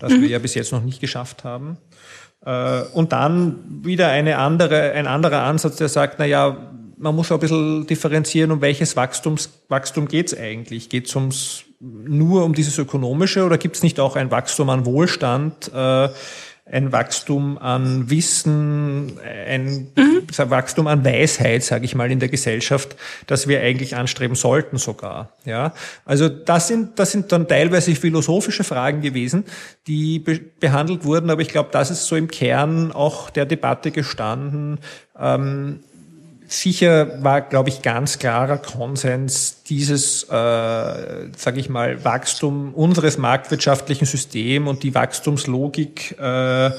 das 0.03 0.11
mhm. 0.11 0.21
wir 0.21 0.29
ja 0.29 0.39
bis 0.39 0.53
jetzt 0.53 0.73
noch 0.73 0.83
nicht 0.83 0.99
geschafft 0.99 1.45
haben. 1.45 1.77
Äh, 2.45 2.81
und 2.93 3.13
dann 3.13 3.81
wieder 3.83 4.09
eine 4.09 4.37
andere, 4.37 4.91
ein 4.91 5.07
anderer 5.07 5.43
Ansatz, 5.43 5.77
der 5.77 5.87
sagt, 5.87 6.19
na 6.19 6.25
ja, 6.25 6.57
man 6.97 7.15
muss 7.15 7.31
ein 7.31 7.39
bisschen 7.39 7.87
differenzieren, 7.87 8.51
um 8.51 8.59
welches 8.59 8.97
Wachstums, 8.97 9.49
Wachstum 9.69 10.09
geht's 10.09 10.37
eigentlich? 10.37 10.89
Geht's 10.89 11.15
ums 11.15 11.63
nur 11.79 12.43
um 12.43 12.53
dieses 12.53 12.77
ökonomische 12.77 13.45
oder 13.45 13.57
gibt's 13.57 13.81
nicht 13.81 13.99
auch 13.99 14.17
ein 14.17 14.29
Wachstum 14.29 14.69
an 14.69 14.85
Wohlstand? 14.85 15.71
Äh, 15.73 16.09
ein 16.65 16.93
Wachstum 16.93 17.57
an 17.57 18.09
Wissen, 18.09 19.19
ein 19.19 19.91
mhm. 19.95 20.27
Wachstum 20.49 20.87
an 20.87 21.03
Weisheit, 21.03 21.61
sage 21.63 21.83
ich 21.83 21.93
mal, 21.93 22.09
in 22.09 22.19
der 22.19 22.29
Gesellschaft, 22.29 22.95
das 23.27 23.47
wir 23.47 23.61
eigentlich 23.61 23.97
anstreben 23.97 24.35
sollten 24.35 24.77
sogar. 24.77 25.33
Ja, 25.43 25.73
also 26.05 26.29
das 26.29 26.69
sind 26.69 26.97
das 26.99 27.11
sind 27.11 27.31
dann 27.33 27.47
teilweise 27.47 27.93
philosophische 27.95 28.63
Fragen 28.63 29.01
gewesen, 29.01 29.43
die 29.87 30.19
be 30.19 30.39
behandelt 30.59 31.03
wurden, 31.03 31.29
aber 31.29 31.41
ich 31.41 31.49
glaube, 31.49 31.69
das 31.73 31.91
ist 31.91 32.05
so 32.05 32.15
im 32.15 32.29
Kern 32.29 32.93
auch 32.93 33.29
der 33.29 33.45
Debatte 33.45 33.91
gestanden. 33.91 34.79
Ähm, 35.19 35.81
Sicher 36.47 37.23
war, 37.23 37.41
glaube 37.41 37.69
ich, 37.69 37.81
ganz 37.81 38.19
klarer 38.19 38.57
Konsens, 38.57 39.63
dieses, 39.63 40.23
äh, 40.23 40.27
sage 40.29 41.59
ich 41.59 41.69
mal, 41.69 42.03
Wachstum 42.03 42.73
unseres 42.73 43.17
marktwirtschaftlichen 43.17 44.05
Systems 44.05 44.69
und 44.69 44.83
die 44.83 44.93
Wachstumslogik, 44.93 46.17
äh, 46.19 46.71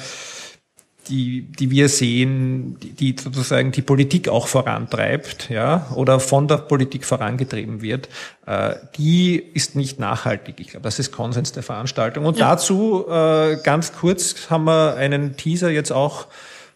die, 1.08 1.42
die 1.42 1.70
wir 1.70 1.88
sehen, 1.88 2.78
die, 2.80 2.92
die 2.92 3.16
sozusagen 3.22 3.72
die 3.72 3.82
Politik 3.82 4.28
auch 4.28 4.46
vorantreibt, 4.46 5.50
ja, 5.50 5.86
oder 5.94 6.20
von 6.20 6.48
der 6.48 6.58
Politik 6.58 7.04
vorangetrieben 7.04 7.82
wird, 7.82 8.08
äh, 8.46 8.74
die 8.96 9.36
ist 9.36 9.76
nicht 9.76 9.98
nachhaltig. 9.98 10.56
Ich 10.60 10.68
glaube, 10.68 10.84
das 10.84 10.98
ist 10.98 11.12
Konsens 11.12 11.52
der 11.52 11.62
Veranstaltung. 11.62 12.24
Und 12.24 12.38
ja. 12.38 12.50
dazu 12.50 13.06
äh, 13.08 13.56
ganz 13.62 13.92
kurz 13.92 14.50
haben 14.50 14.64
wir 14.64 14.96
einen 14.96 15.36
Teaser 15.36 15.70
jetzt 15.70 15.92
auch 15.92 16.26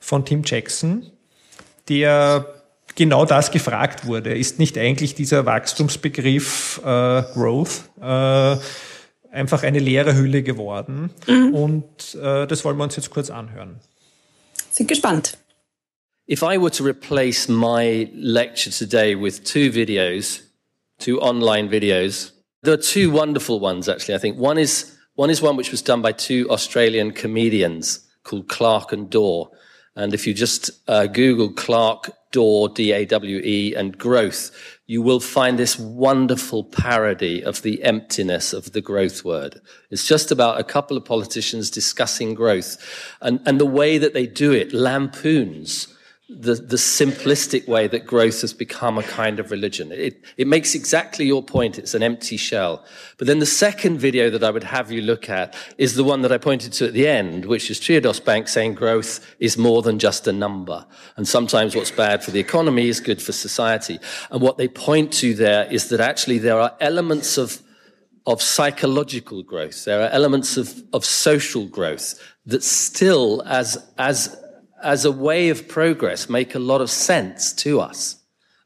von 0.00 0.24
Tim 0.24 0.42
Jackson, 0.44 1.06
der 1.88 2.57
genau 2.98 3.24
das 3.24 3.50
gefragt 3.52 4.06
wurde. 4.06 4.36
Ist 4.36 4.58
nicht 4.58 4.76
eigentlich 4.76 5.14
dieser 5.14 5.46
Wachstumsbegriff 5.46 6.80
äh, 6.84 7.22
Growth 7.32 7.84
äh, 8.00 8.56
einfach 9.30 9.62
eine 9.62 9.78
leere 9.78 10.16
Hülle 10.16 10.42
geworden? 10.42 11.10
Mhm. 11.26 11.54
Und 11.54 12.14
äh, 12.20 12.46
das 12.46 12.64
wollen 12.64 12.76
wir 12.76 12.84
uns 12.84 12.96
jetzt 12.96 13.10
kurz 13.10 13.30
anhören. 13.30 13.80
Sind 14.70 14.88
gespannt. 14.88 15.38
If 16.30 16.42
I 16.42 16.60
were 16.60 16.70
to 16.72 16.84
replace 16.84 17.48
my 17.48 18.10
lecture 18.12 18.70
today 18.70 19.14
with 19.14 19.44
two 19.44 19.72
videos, 19.72 20.40
two 20.98 21.20
online 21.20 21.70
videos, 21.70 22.32
there 22.62 22.74
are 22.74 22.80
two 22.80 23.10
wonderful 23.10 23.62
ones 23.62 23.88
actually. 23.88 24.16
I 24.16 24.20
think 24.20 24.38
one 24.38 24.60
is 24.60 24.98
one 25.14 25.32
is 25.32 25.40
one 25.40 25.56
which 25.56 25.70
was 25.70 25.82
done 25.82 26.02
by 26.02 26.12
two 26.12 26.50
Australian 26.50 27.12
comedians 27.12 28.00
called 28.24 28.48
Clark 28.48 28.92
and 28.92 29.08
Daw. 29.08 29.46
And 29.96 30.12
if 30.12 30.26
you 30.26 30.34
just 30.34 30.70
uh, 30.86 31.06
Google 31.06 31.50
Clark 31.54 32.10
Dawe, 32.32 32.68
D-A-W-E, 32.68 33.74
and 33.74 33.96
growth, 33.96 34.50
you 34.86 35.02
will 35.02 35.20
find 35.20 35.58
this 35.58 35.78
wonderful 35.78 36.64
parody 36.64 37.42
of 37.42 37.62
the 37.62 37.82
emptiness 37.82 38.52
of 38.52 38.72
the 38.72 38.80
growth 38.80 39.24
word. 39.24 39.60
It's 39.90 40.06
just 40.06 40.30
about 40.30 40.60
a 40.60 40.64
couple 40.64 40.96
of 40.96 41.04
politicians 41.04 41.70
discussing 41.70 42.34
growth. 42.34 42.76
And, 43.20 43.40
and 43.46 43.60
the 43.60 43.66
way 43.66 43.98
that 43.98 44.14
they 44.14 44.26
do 44.26 44.52
it 44.52 44.72
lampoons 44.72 45.94
the, 46.30 46.54
the 46.54 46.76
simplistic 46.76 47.66
way 47.66 47.88
that 47.88 48.06
growth 48.06 48.42
has 48.42 48.52
become 48.52 48.98
a 48.98 49.02
kind 49.02 49.40
of 49.40 49.50
religion. 49.50 49.90
It, 49.90 50.22
it 50.36 50.46
makes 50.46 50.74
exactly 50.74 51.24
your 51.24 51.42
point. 51.42 51.78
It's 51.78 51.94
an 51.94 52.02
empty 52.02 52.36
shell. 52.36 52.84
But 53.16 53.26
then 53.26 53.38
the 53.38 53.46
second 53.46 53.98
video 53.98 54.28
that 54.30 54.44
I 54.44 54.50
would 54.50 54.64
have 54.64 54.92
you 54.92 55.00
look 55.00 55.30
at 55.30 55.54
is 55.78 55.94
the 55.94 56.04
one 56.04 56.20
that 56.22 56.32
I 56.32 56.36
pointed 56.36 56.74
to 56.74 56.86
at 56.86 56.92
the 56.92 57.08
end, 57.08 57.46
which 57.46 57.70
is 57.70 57.80
Triodos 57.80 58.22
Bank 58.22 58.48
saying 58.48 58.74
growth 58.74 59.24
is 59.38 59.56
more 59.56 59.80
than 59.80 59.98
just 59.98 60.26
a 60.26 60.32
number. 60.32 60.84
And 61.16 61.26
sometimes 61.26 61.74
what's 61.74 61.90
bad 61.90 62.22
for 62.22 62.30
the 62.30 62.40
economy 62.40 62.88
is 62.88 63.00
good 63.00 63.22
for 63.22 63.32
society. 63.32 63.98
And 64.30 64.42
what 64.42 64.58
they 64.58 64.68
point 64.68 65.14
to 65.14 65.32
there 65.32 65.64
is 65.72 65.88
that 65.88 66.00
actually 66.00 66.38
there 66.38 66.60
are 66.60 66.76
elements 66.80 67.38
of 67.38 67.62
of 68.26 68.42
psychological 68.42 69.42
growth. 69.42 69.86
There 69.86 70.02
are 70.02 70.10
elements 70.10 70.58
of, 70.58 70.82
of 70.92 71.02
social 71.02 71.64
growth 71.64 72.20
that 72.44 72.62
still, 72.62 73.42
as, 73.46 73.82
as 73.96 74.36
as 74.82 75.04
a 75.04 75.12
way 75.12 75.48
of 75.48 75.68
progress 75.68 76.28
make 76.28 76.54
a 76.54 76.58
lot 76.58 76.80
of 76.80 76.90
sense 76.90 77.52
to 77.52 77.80
us. 77.80 78.16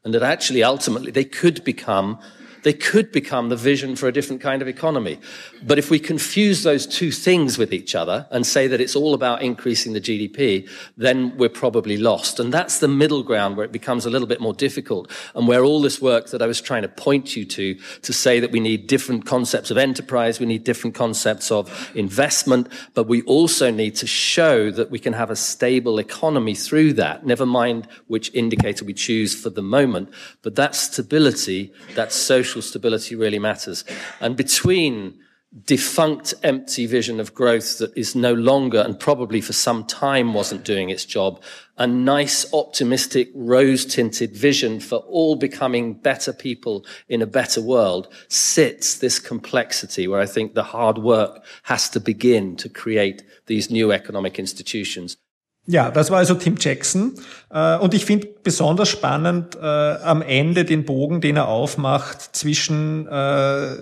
And 0.03 0.13
that 0.13 0.23
actually, 0.23 0.63
ultimately, 0.63 1.11
they 1.11 1.23
could 1.23 1.63
become 1.63 2.19
they 2.63 2.73
could 2.73 3.11
become 3.11 3.49
the 3.49 3.55
vision 3.55 3.95
for 3.95 4.07
a 4.07 4.11
different 4.11 4.41
kind 4.41 4.61
of 4.61 4.67
economy. 4.67 5.19
But 5.61 5.77
if 5.77 5.89
we 5.89 5.99
confuse 5.99 6.63
those 6.63 6.87
two 6.87 7.11
things 7.11 7.57
with 7.57 7.73
each 7.73 7.95
other 7.95 8.27
and 8.31 8.45
say 8.45 8.67
that 8.67 8.81
it's 8.81 8.95
all 8.95 9.13
about 9.13 9.41
increasing 9.41 9.93
the 9.93 10.01
GDP, 10.01 10.69
then 10.97 11.37
we're 11.37 11.49
probably 11.49 11.97
lost. 11.97 12.39
And 12.39 12.53
that's 12.53 12.79
the 12.79 12.87
middle 12.87 13.23
ground 13.23 13.57
where 13.57 13.65
it 13.65 13.71
becomes 13.71 14.05
a 14.05 14.09
little 14.09 14.27
bit 14.27 14.41
more 14.41 14.53
difficult 14.53 15.11
and 15.35 15.47
where 15.47 15.63
all 15.63 15.81
this 15.81 16.01
work 16.01 16.29
that 16.31 16.41
I 16.41 16.47
was 16.47 16.61
trying 16.61 16.83
to 16.83 16.87
point 16.87 17.35
you 17.35 17.45
to, 17.45 17.75
to 18.01 18.13
say 18.13 18.39
that 18.39 18.51
we 18.51 18.59
need 18.59 18.87
different 18.87 19.25
concepts 19.25 19.71
of 19.71 19.77
enterprise, 19.77 20.39
we 20.39 20.45
need 20.45 20.63
different 20.63 20.95
concepts 20.95 21.51
of 21.51 21.91
investment, 21.95 22.67
but 22.93 23.07
we 23.07 23.21
also 23.23 23.71
need 23.71 23.95
to 23.95 24.07
show 24.07 24.71
that 24.71 24.89
we 24.89 24.99
can 24.99 25.13
have 25.13 25.29
a 25.29 25.35
stable 25.35 25.99
economy 25.99 26.55
through 26.55 26.93
that, 26.93 27.25
never 27.25 27.45
mind 27.45 27.87
which 28.07 28.33
indicator 28.33 28.85
we 28.85 28.93
choose 28.93 29.39
for 29.39 29.49
the 29.49 29.61
moment, 29.61 30.09
but 30.41 30.55
that 30.55 30.75
stability, 30.75 31.73
that 31.95 32.11
social 32.11 32.52
social 32.53 32.61
stability 32.61 33.15
really 33.15 33.39
matters. 33.39 33.83
And 34.19 34.35
between 34.35 35.19
defunct, 35.65 36.33
empty 36.43 36.87
vision 36.87 37.19
of 37.19 37.33
growth 37.33 37.77
that 37.77 37.95
is 37.95 38.15
no 38.15 38.33
longer 38.33 38.81
and 38.81 38.99
probably 38.99 39.41
for 39.41 39.53
some 39.53 39.85
time 39.85 40.33
wasn't 40.33 40.63
doing 40.63 40.89
its 40.89 41.05
job. 41.05 41.41
A 41.77 41.85
nice, 41.85 42.51
optimistic, 42.53 43.29
rose 43.35 43.85
tinted 43.85 44.35
vision 44.35 44.79
for 44.79 44.97
all 44.97 45.35
becoming 45.35 45.93
better 45.93 46.33
people 46.33 46.85
in 47.07 47.21
a 47.21 47.27
better 47.27 47.61
world 47.61 48.07
sits 48.29 48.97
this 48.97 49.19
complexity 49.19 50.07
where 50.07 50.21
I 50.21 50.27
think 50.27 50.53
the 50.53 50.63
hard 50.63 50.97
work 50.97 51.43
has 51.63 51.89
to 51.89 51.99
begin 51.99 52.55
to 52.57 52.69
create 52.69 53.23
these 53.45 53.69
new 53.69 53.91
economic 53.91 54.39
institutions. 54.39 55.17
Ja, 55.65 55.89
das 55.91 56.09
war 56.09 56.17
also 56.19 56.35
Tim 56.35 56.57
Jackson. 56.57 57.15
Äh, 57.53 57.77
und 57.77 57.93
ich 57.93 58.05
finde 58.05 58.27
besonders 58.43 58.89
spannend 58.89 59.55
äh, 59.55 59.59
am 59.59 60.21
Ende 60.21 60.65
den 60.65 60.85
Bogen, 60.85 61.21
den 61.21 61.37
er 61.37 61.47
aufmacht 61.47 62.35
zwischen 62.35 63.07
äh, 63.07 63.75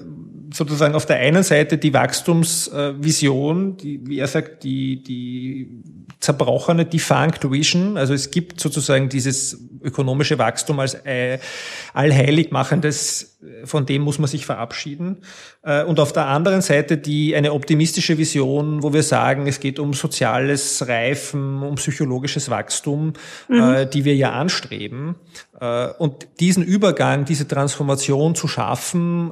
sozusagen 0.53 0.93
auf 0.93 1.05
der 1.05 1.17
einen 1.17 1.43
Seite 1.43 1.77
die 1.77 1.93
Wachstumsvision, 1.93 3.77
die, 3.77 4.01
wie 4.05 4.19
er 4.19 4.27
sagt, 4.27 4.63
die, 4.63 5.01
die 5.01 5.69
zerbrochene 6.19 6.85
Defunct 6.85 7.49
Vision. 7.49 7.97
Also 7.97 8.13
es 8.13 8.29
gibt 8.29 8.59
sozusagen 8.59 9.07
dieses 9.07 9.57
ökonomische 9.81 10.37
Wachstum 10.37 10.79
als 10.79 10.97
allheilig 11.93 12.51
machendes, 12.51 13.39
von 13.63 13.87
dem 13.87 14.03
muss 14.03 14.19
man 14.19 14.27
sich 14.27 14.45
verabschieden. 14.45 15.23
Und 15.87 15.99
auf 15.99 16.13
der 16.13 16.27
anderen 16.27 16.61
Seite 16.61 16.99
die, 16.99 17.35
eine 17.35 17.53
optimistische 17.53 18.19
Vision, 18.19 18.83
wo 18.83 18.93
wir 18.93 19.01
sagen, 19.01 19.47
es 19.47 19.59
geht 19.59 19.79
um 19.79 19.93
soziales 19.93 20.87
Reifen, 20.87 21.63
um 21.63 21.73
psychologisches 21.75 22.51
Wachstum, 22.51 23.13
mhm. 23.47 23.60
Die 23.93 24.05
wir 24.05 24.15
ja 24.15 24.31
anstreben. 24.31 25.15
Und 25.99 26.27
diesen 26.39 26.63
Übergang, 26.63 27.25
diese 27.25 27.47
Transformation 27.47 28.35
zu 28.35 28.47
schaffen, 28.47 29.31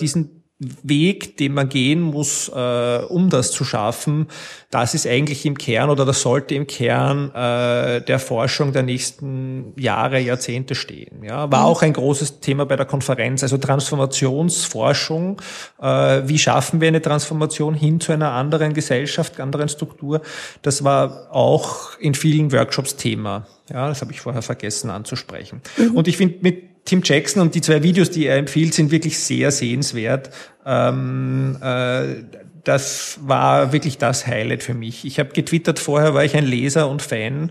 diesen 0.00 0.37
Weg, 0.60 1.36
den 1.36 1.54
man 1.54 1.68
gehen 1.68 2.00
muss, 2.00 2.48
äh, 2.48 2.98
um 3.08 3.30
das 3.30 3.52
zu 3.52 3.64
schaffen, 3.64 4.26
das 4.70 4.92
ist 4.92 5.06
eigentlich 5.06 5.46
im 5.46 5.56
Kern 5.56 5.88
oder 5.88 6.04
das 6.04 6.20
sollte 6.20 6.56
im 6.56 6.66
Kern 6.66 7.30
äh, 7.32 8.02
der 8.02 8.18
Forschung 8.18 8.72
der 8.72 8.82
nächsten 8.82 9.72
Jahre, 9.76 10.18
Jahrzehnte 10.18 10.74
stehen. 10.74 11.22
Ja, 11.22 11.50
war 11.52 11.60
mhm. 11.60 11.66
auch 11.66 11.82
ein 11.82 11.92
großes 11.92 12.40
Thema 12.40 12.66
bei 12.66 12.74
der 12.74 12.86
Konferenz, 12.86 13.44
also 13.44 13.56
Transformationsforschung. 13.56 15.40
Äh, 15.80 16.22
wie 16.24 16.38
schaffen 16.38 16.80
wir 16.80 16.88
eine 16.88 17.02
Transformation 17.02 17.74
hin 17.74 18.00
zu 18.00 18.10
einer 18.10 18.32
anderen 18.32 18.74
Gesellschaft, 18.74 19.38
anderen 19.38 19.68
Struktur? 19.68 20.22
Das 20.62 20.82
war 20.82 21.28
auch 21.30 21.96
in 22.00 22.14
vielen 22.14 22.50
Workshops 22.50 22.96
Thema. 22.96 23.46
Ja, 23.70 23.86
das 23.86 24.00
habe 24.00 24.10
ich 24.10 24.20
vorher 24.20 24.42
vergessen 24.42 24.90
anzusprechen. 24.90 25.60
Mhm. 25.76 25.94
Und 25.94 26.08
ich 26.08 26.16
finde 26.16 26.38
mit 26.40 26.77
Tim 26.88 27.02
Jackson 27.04 27.42
und 27.42 27.54
die 27.54 27.60
zwei 27.60 27.82
Videos, 27.82 28.10
die 28.10 28.26
er 28.26 28.38
empfiehlt, 28.38 28.72
sind 28.72 28.90
wirklich 28.90 29.18
sehr 29.18 29.50
sehenswert. 29.50 30.30
Ähm, 30.64 31.58
äh, 31.62 32.24
das 32.64 33.18
war 33.22 33.72
wirklich 33.72 33.98
das 33.98 34.26
Highlight 34.26 34.62
für 34.62 34.72
mich. 34.72 35.04
Ich 35.04 35.18
habe 35.18 35.28
getwittert, 35.30 35.78
vorher 35.78 36.14
war 36.14 36.24
ich 36.24 36.34
ein 36.34 36.46
Leser 36.46 36.88
und 36.88 37.02
Fan 37.02 37.50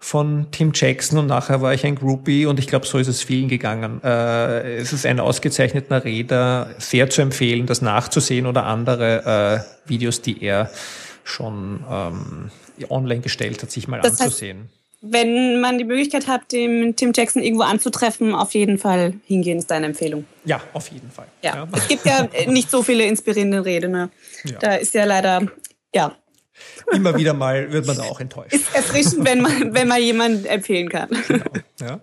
von 0.00 0.48
Tim 0.50 0.72
Jackson 0.74 1.16
und 1.20 1.28
nachher 1.28 1.62
war 1.62 1.72
ich 1.74 1.86
ein 1.86 1.94
Groupie 1.94 2.46
und 2.46 2.58
ich 2.58 2.66
glaube, 2.66 2.84
so 2.84 2.98
ist 2.98 3.06
es 3.06 3.22
vielen 3.22 3.48
gegangen. 3.48 4.02
Äh, 4.02 4.78
es 4.78 4.92
ist 4.92 5.06
ein 5.06 5.20
ausgezeichneter 5.20 6.04
Redner, 6.04 6.70
sehr 6.78 7.08
zu 7.08 7.22
empfehlen, 7.22 7.66
das 7.66 7.82
nachzusehen 7.82 8.46
oder 8.46 8.66
andere 8.66 9.64
äh, 9.86 9.88
Videos, 9.88 10.22
die 10.22 10.42
er 10.42 10.72
schon 11.22 11.84
ähm, 11.88 12.50
online 12.90 13.20
gestellt 13.20 13.62
hat, 13.62 13.70
sich 13.70 13.86
mal 13.86 14.00
das 14.00 14.20
anzusehen. 14.20 14.62
Heißt 14.62 14.81
wenn 15.02 15.60
man 15.60 15.78
die 15.78 15.84
Möglichkeit 15.84 16.28
hat, 16.28 16.52
den 16.52 16.94
Tim 16.94 17.12
Jackson 17.14 17.42
irgendwo 17.42 17.64
anzutreffen, 17.64 18.34
auf 18.34 18.54
jeden 18.54 18.78
Fall 18.78 19.14
hingehen, 19.26 19.58
ist 19.58 19.70
deine 19.70 19.86
Empfehlung. 19.86 20.24
Ja, 20.44 20.60
auf 20.72 20.88
jeden 20.88 21.10
Fall. 21.10 21.26
Ja. 21.42 21.56
ja. 21.56 21.68
Es 21.72 21.88
gibt 21.88 22.06
ja 22.06 22.28
nicht 22.46 22.70
so 22.70 22.82
viele 22.82 23.04
inspirierende 23.04 23.64
Redner. 23.64 24.10
Ja. 24.44 24.58
Da 24.60 24.74
ist 24.76 24.94
ja 24.94 25.04
leider, 25.04 25.42
ja. 25.92 26.16
Immer 26.92 27.16
wieder 27.16 27.34
mal 27.34 27.72
wird 27.72 27.86
man 27.86 27.96
da 27.96 28.04
auch 28.04 28.20
enttäuscht. 28.20 28.52
Ist 28.52 28.74
erfrischend, 28.74 29.24
wenn 29.24 29.40
man, 29.40 29.74
wenn 29.74 29.88
man 29.88 30.00
jemanden 30.00 30.44
empfehlen 30.46 30.88
kann. 30.88 31.08
Genau. 31.26 31.44
Ja. 31.80 32.00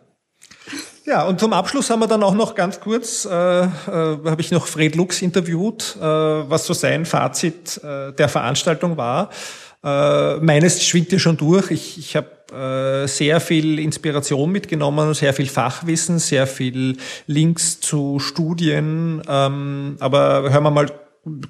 Ja, 1.06 1.24
und 1.25 1.39
zum 1.39 1.53
Abschluss 1.53 1.89
haben 1.89 2.01
wir 2.01 2.08
dann 2.08 2.22
auch 2.22 2.36
noch 2.36 2.53
ganz 2.53 2.79
kurz, 2.79 3.25
äh, 3.25 3.29
äh, 3.32 3.68
habe 3.88 4.41
ich 4.41 4.51
noch 4.51 4.68
Fred 4.68 4.96
Lux 4.96 5.24
interviewt, 5.24 5.98
äh, 5.98 6.03
was 6.03 6.68
so 6.68 6.74
sein 6.74 7.03
Fazit 7.06 7.82
äh, 7.84 8.13
der 8.13 8.29
Veranstaltung 8.29 8.96
war. 8.96 9.32
Äh, 9.84 10.36
meines 10.36 10.86
schwingt 10.86 11.12
ja 11.12 11.18
schon 11.18 11.36
durch. 11.36 11.72
Ich, 11.72 11.98
ich 11.98 12.15
habe 12.15 12.29
sehr 13.08 13.39
viel 13.39 13.79
Inspiration 13.79 14.51
mitgenommen, 14.51 15.13
sehr 15.13 15.34
viel 15.34 15.48
Fachwissen, 15.48 16.20
sehr 16.20 16.48
viel 16.48 16.98
Links 17.27 17.79
zu 17.79 18.20
Studien. 18.20 19.22
Ähm, 19.27 19.98
aber 20.00 20.51
hören 20.51 20.64
wir 20.64 20.72
mal 20.72 20.92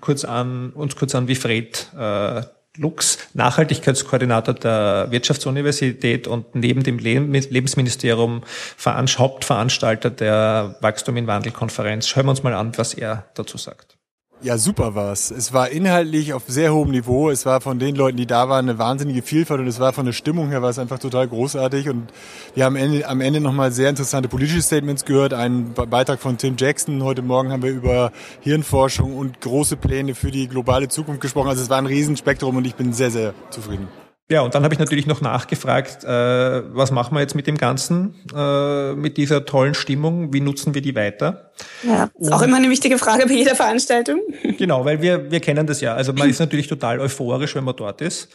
kurz 0.02 0.26
an, 0.26 0.72
uns 0.72 0.96
kurz 0.96 1.16
an, 1.16 1.28
wie 1.28 1.36
Fred 1.36 1.88
äh, 1.98 2.42
Lux, 2.78 3.18
Nachhaltigkeitskoordinator 3.34 4.54
der 4.54 5.08
Wirtschaftsuniversität 5.10 6.28
und 6.28 6.56
neben 6.56 6.84
dem 6.84 6.98
Lebensministerium 6.98 8.44
Hauptveranstalter 8.86 10.10
der 10.10 10.78
Wachstum 10.80 11.18
in 11.18 11.28
Wandel 11.28 11.52
Konferenz. 11.52 12.16
Hören 12.16 12.28
wir 12.28 12.32
uns 12.32 12.44
mal 12.44 12.54
an, 12.54 12.72
was 12.78 12.94
er 12.94 13.26
dazu 13.34 13.58
sagt. 13.58 13.99
Ja, 14.41 14.58
super 14.58 14.95
war's. 14.95 15.32
Es 15.32 15.52
war 15.52 15.67
inhaltlich 15.67 16.32
auf 16.32 16.43
sehr 16.47 16.73
hohem 16.73 16.91
Niveau. 16.91 17.30
Es 17.30 17.45
war 17.45 17.60
von 17.60 17.78
den 17.78 17.93
Leuten, 17.95 18.15
die 18.15 18.25
da 18.25 18.47
waren, 18.47 18.69
eine 18.69 18.80
wahnsinnige 18.80 19.21
Vielfalt 19.21 19.60
und 19.60 19.67
es 19.67 19.82
war 19.82 19.91
von 19.91 20.06
der 20.06 20.13
Stimmung 20.13 20.47
her 20.47 20.62
war 20.62 20.69
es 20.69 20.80
einfach 20.80 20.97
total 20.97 21.28
großartig. 21.28 21.89
Und 21.89 22.08
wir 22.56 22.63
haben 22.63 22.78
am 22.78 22.82
Ende, 22.82 23.06
am 23.06 23.19
Ende 23.19 23.41
nochmal 23.41 23.73
sehr 23.73 23.89
interessante 23.89 24.30
politische 24.30 24.62
Statements 24.62 25.04
gehört. 25.04 25.34
Einen 25.34 25.73
Beitrag 25.73 26.21
von 26.21 26.38
Tim 26.38 26.56
Jackson. 26.58 27.04
Heute 27.04 27.21
Morgen 27.21 27.52
haben 27.52 27.63
wir 27.63 27.71
über 27.71 28.13
Hirnforschung 28.39 29.17
und 29.17 29.41
große 29.41 29.75
Pläne 29.75 30.15
für 30.15 30.32
die 30.32 30.47
globale 30.47 30.88
Zukunft 30.88 31.19
gesprochen. 31.19 31.49
Also 31.49 31.62
es 31.62 31.69
war 31.69 31.78
ein 31.78 31.86
Riesenspektrum 31.86 32.56
und 32.56 32.65
ich 32.65 32.75
bin 32.75 32.93
sehr, 32.93 33.12
sehr 33.12 33.34
zufrieden. 33.49 33.89
Ja, 34.32 34.42
und 34.42 34.54
dann 34.54 34.63
habe 34.63 34.74
ich 34.76 34.80
natürlich 34.80 35.08
noch 35.08 35.22
nachgefragt, 35.22 36.04
äh, 36.04 36.08
was 36.08 36.92
machen 36.92 37.15
wir 37.15 37.22
jetzt 37.22 37.34
mit 37.34 37.48
dem 37.48 37.58
Ganzen, 37.58 38.13
äh, 38.36 38.94
mit 38.94 39.18
dieser 39.18 39.44
tollen 39.46 39.74
Stimmung, 39.74 40.32
wie 40.32 40.39
nutzen 40.39 40.76
wir 40.76 40.84
die 40.84 40.96
weiter? 40.96 41.52
Ja, 41.82 42.12
ist 42.20 42.32
auch 42.32 42.44
immer 42.44 42.58
eine 42.58 42.70
wichtige 42.70 43.00
Frage 43.00 43.26
bei 43.26 43.34
jeder 43.34 43.56
Veranstaltung. 43.56 44.22
Genau, 44.60 44.84
weil 44.84 45.02
wir, 45.02 45.32
wir 45.32 45.39
kennen 45.39 45.65
das 45.65 45.80
ja. 45.80 45.94
Also 45.94 46.12
man 46.12 46.30
ist 46.30 46.39
natürlich 46.39 46.68
total 46.68 47.00
euphorisch, 47.00 47.56
wenn 47.56 47.63
man 47.63 47.76
dort 47.76 48.02
ist 48.02 48.30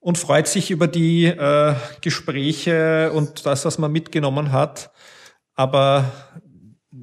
und 0.00 0.18
freut 0.18 0.48
sich 0.48 0.70
über 0.70 0.88
die 0.88 1.26
äh, 1.26 1.74
Gespräche 2.02 3.12
und 3.12 3.46
das, 3.46 3.64
was 3.64 3.78
man 3.78 3.92
mitgenommen 3.92 4.52
hat. 4.52 4.90
Aber 5.54 6.12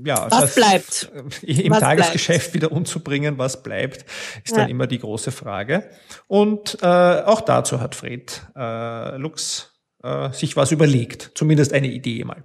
ja, 0.06 0.28
was 0.30 0.42
das 0.42 0.56
bleibt 0.56 1.12
im 1.42 1.72
was 1.72 1.80
Tagesgeschäft 1.80 2.52
bleibt. 2.52 2.54
wieder 2.54 2.72
umzubringen, 2.72 3.38
was 3.38 3.64
bleibt, 3.64 4.06
ist 4.44 4.52
ja. 4.52 4.58
dann 4.58 4.70
immer 4.70 4.88
die 4.88 5.00
große 5.00 5.32
Frage. 5.32 5.90
Und 6.28 6.78
äh, 6.82 6.86
auch 6.86 7.42
dazu 7.42 7.82
hat 7.82 7.96
Fred 7.96 8.42
äh, 8.56 9.18
Lux 9.18 9.74
äh, 10.04 10.32
sich 10.32 10.56
was 10.56 10.72
überlegt, 10.72 11.32
zumindest 11.36 11.74
eine 11.74 11.88
Idee 11.88 12.24
mal. 12.24 12.44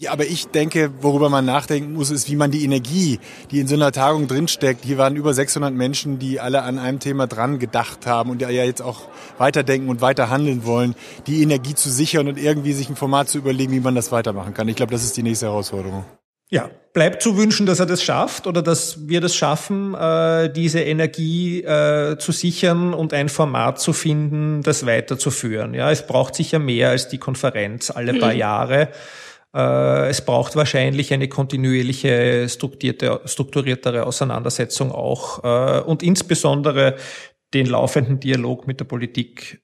Ja, 0.00 0.12
aber 0.12 0.26
ich 0.26 0.46
denke, 0.46 0.92
worüber 1.02 1.28
man 1.28 1.44
nachdenken 1.44 1.94
muss, 1.94 2.12
ist, 2.12 2.30
wie 2.30 2.36
man 2.36 2.52
die 2.52 2.62
Energie, 2.62 3.18
die 3.50 3.58
in 3.58 3.66
so 3.66 3.74
einer 3.74 3.90
Tagung 3.90 4.28
drinsteckt. 4.28 4.84
Hier 4.84 4.96
waren 4.96 5.16
über 5.16 5.34
600 5.34 5.74
Menschen, 5.74 6.20
die 6.20 6.38
alle 6.38 6.62
an 6.62 6.78
einem 6.78 7.00
Thema 7.00 7.26
dran 7.26 7.58
gedacht 7.58 8.06
haben 8.06 8.30
und 8.30 8.40
ja 8.40 8.48
jetzt 8.48 8.80
auch 8.80 9.08
weiterdenken 9.38 9.88
und 9.88 10.00
weiter 10.00 10.30
handeln 10.30 10.64
wollen, 10.64 10.94
die 11.26 11.42
Energie 11.42 11.74
zu 11.74 11.90
sichern 11.90 12.28
und 12.28 12.38
irgendwie 12.38 12.74
sich 12.74 12.88
ein 12.88 12.94
Format 12.94 13.28
zu 13.28 13.38
überlegen, 13.38 13.72
wie 13.72 13.80
man 13.80 13.96
das 13.96 14.12
weitermachen 14.12 14.54
kann. 14.54 14.68
Ich 14.68 14.76
glaube, 14.76 14.92
das 14.92 15.02
ist 15.02 15.16
die 15.16 15.24
nächste 15.24 15.46
Herausforderung. 15.46 16.04
Ja, 16.50 16.70
bleibt 16.94 17.22
zu 17.22 17.36
wünschen, 17.36 17.66
dass 17.66 17.78
er 17.78 17.86
das 17.86 18.02
schafft 18.02 18.46
oder 18.46 18.62
dass 18.62 19.06
wir 19.06 19.20
das 19.20 19.36
schaffen, 19.36 19.94
äh, 19.94 20.50
diese 20.50 20.80
Energie 20.80 21.62
äh, 21.62 22.16
zu 22.18 22.32
sichern 22.32 22.94
und 22.94 23.12
ein 23.12 23.28
Format 23.28 23.78
zu 23.80 23.92
finden, 23.92 24.62
das 24.62 24.86
weiterzuführen. 24.86 25.74
Ja, 25.74 25.90
es 25.90 26.06
braucht 26.06 26.34
sicher 26.34 26.58
mehr 26.58 26.90
als 26.90 27.08
die 27.08 27.18
Konferenz 27.18 27.90
alle 27.90 28.14
paar 28.14 28.32
mhm. 28.32 28.38
Jahre. 28.38 28.88
Äh, 29.54 30.08
es 30.08 30.22
braucht 30.24 30.56
wahrscheinlich 30.56 31.12
eine 31.12 31.28
kontinuierliche, 31.28 32.48
strukturierte, 32.48 33.20
strukturiertere 33.26 34.06
Auseinandersetzung 34.06 34.90
auch 34.90 35.84
und 35.84 36.02
insbesondere 36.02 36.96
den 37.54 37.66
laufenden 37.66 38.20
Dialog 38.20 38.66
mit 38.66 38.80
der 38.80 38.86
Politik 38.86 39.60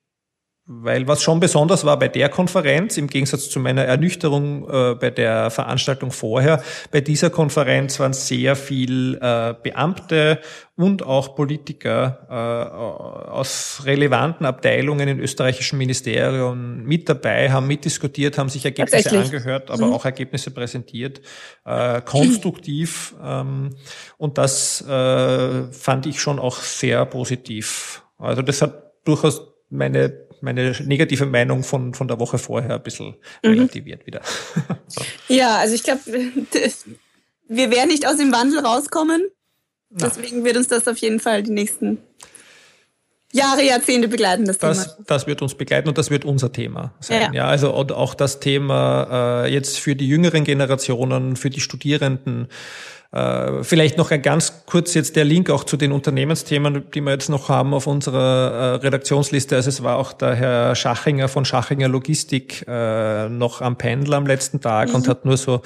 weil 0.67 1.07
was 1.07 1.23
schon 1.23 1.41
besonders 1.41 1.85
war 1.85 1.99
bei 1.99 2.09
der 2.09 2.31
Konferenz, 2.31 2.97
im 2.97 3.09
Gegensatz 3.09 3.51
zu 3.51 3.61
meiner 3.61 3.85
Ernüchterung 3.85 4.67
äh, 4.69 4.95
bei 4.95 5.11
der 5.11 5.51
Veranstaltung 5.51 6.11
vorher, 6.11 6.63
bei 6.91 7.03
dieser 7.03 7.29
Konferenz 7.29 8.01
waren 8.01 8.15
sehr 8.15 8.57
viel 8.57 9.19
äh, 9.21 9.55
Beamte 9.63 10.41
und 10.75 11.05
auch 11.05 11.37
Politiker 11.37 12.27
äh, 12.31 13.31
aus 13.31 13.83
relevanten 13.85 14.47
Abteilungen 14.47 15.07
in 15.07 15.21
österreichischen 15.21 15.77
Ministerien 15.77 16.83
mit 16.85 17.11
dabei, 17.11 17.53
haben 17.53 17.67
mitdiskutiert, 17.67 18.39
haben 18.39 18.49
sich 18.49 18.65
Ergebnisse 18.65 19.19
angehört, 19.19 19.71
aber 19.71 19.87
mhm. 19.87 19.93
auch 19.93 20.07
Ergebnisse 20.07 20.51
präsentiert, 20.51 21.21
äh, 21.67 22.01
konstruktiv. 22.01 23.15
Ähm, 23.23 23.71
und 24.17 24.39
das 24.39 24.81
äh, 24.81 25.73
fand 25.73 26.07
ich 26.07 26.21
schon 26.21 26.39
auch 26.39 26.57
sehr 26.57 27.05
positiv. 27.05 28.03
Also 28.17 28.41
das 28.41 28.63
hat 28.63 28.95
durchaus 29.05 29.43
meine 29.69 30.25
meine 30.45 30.73
negative 30.85 31.27
Meinung 31.27 31.65
von, 31.65 31.95
von 31.95 32.07
der 32.07 32.21
Woche 32.21 32.39
vorher 32.39 32.77
ein 32.77 32.83
bisschen 32.83 33.17
mhm. 33.43 33.51
relativiert 33.51 34.07
wieder. 34.07 34.21
Ja, 35.29 35.57
also 35.57 35.75
ich 35.75 35.83
glaube, 35.83 36.03
wir 36.05 37.71
werden 37.71 37.89
nicht 37.89 38.07
aus 38.07 38.19
dem 38.19 38.31
Wandel 38.31 38.61
rauskommen, 38.61 39.23
Deswegen 39.95 40.45
wird 40.45 40.57
uns 40.57 40.69
das 40.69 40.89
auf 40.89 40.99
jeden 40.99 41.21
Fall 41.21 41.43
die 41.43 41.53
nächsten 41.53 41.99
Jahre, 43.33 43.65
Jahrzehnte 43.65 44.09
begleiten, 44.09 44.45
das, 44.45 44.59
das 44.59 44.95
Thema. 44.95 45.05
Das 45.07 45.27
wird 45.27 45.43
uns 45.43 45.55
begleiten 45.55 45.89
und 45.89 45.99
das 45.99 46.11
wird 46.11 46.25
unser 46.25 46.53
Thema 46.53 46.95
sein. 47.01 47.33
Ja, 47.33 47.33
ja 47.33 47.47
also 47.47 47.73
auch 47.73 48.15
das 48.15 48.39
Thema 48.41 49.45
äh, 49.45 49.53
jetzt 49.53 49.79
für 49.79 49.97
die 49.97 50.09
jüngeren 50.09 50.45
Generationen, 50.45 51.37
für 51.37 51.51
die 51.51 51.61
Studierenden. 51.61 52.49
Äh, 53.15 53.63
vielleicht 53.63 53.97
noch 53.97 54.11
ein 54.11 54.23
ganz 54.23 54.65
kurz 54.67 54.95
jetzt 54.95 55.15
der 55.15 55.25
Link 55.25 55.49
auch 55.49 55.63
zu 55.63 55.77
den 55.77 55.93
Unternehmensthemen, 55.93 56.91
die 56.93 57.01
wir 57.01 57.13
jetzt 57.13 57.29
noch 57.29 57.49
haben 57.49 57.73
auf 57.73 57.87
unserer 57.87 58.51
äh, 58.51 58.75
Redaktionsliste. 58.77 59.55
Also 59.55 59.69
es 59.69 59.83
war 59.85 59.99
auch 59.99 60.13
der 60.13 60.35
Herr 60.35 60.75
Schachinger 60.75 61.29
von 61.29 61.45
Schachinger 61.45 61.89
Logistik 61.89 62.65
äh, 62.67 63.29
noch 63.29 63.61
am 63.61 63.79
Pendel 63.79 64.15
am 64.15 64.27
letzten 64.27 64.61
Tag 64.61 64.89
mhm. 64.89 64.97
und 64.97 65.09
hat 65.09 65.25
nur 65.25 65.37
so 65.37 65.63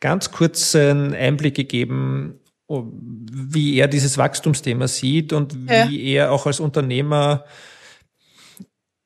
ganz 0.00 0.30
kurzen 0.32 1.14
Einblick 1.14 1.54
gegeben, 1.54 2.40
Oh, 2.72 2.86
wie 2.92 3.78
er 3.78 3.88
dieses 3.88 4.16
Wachstumsthema 4.16 4.86
sieht 4.86 5.32
und 5.32 5.56
ja. 5.68 5.90
wie 5.90 6.12
er 6.12 6.30
auch 6.30 6.46
als 6.46 6.60
Unternehmer 6.60 7.44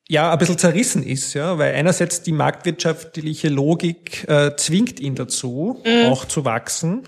ja 0.07 0.31
ein 0.31 0.37
bisschen 0.37 0.59
zerrissen 0.59 1.01
ist, 1.01 1.33
ja, 1.33 1.57
weil 1.57 1.73
einerseits 1.73 2.21
die 2.21 2.31
marktwirtschaftliche 2.31 3.49
Logik 3.49 4.23
äh, 4.29 4.55
zwingt 4.55 4.99
ihn 4.99 5.15
dazu, 5.15 5.81
mhm. 5.83 6.11
auch 6.11 6.25
zu 6.25 6.45
wachsen. 6.45 7.05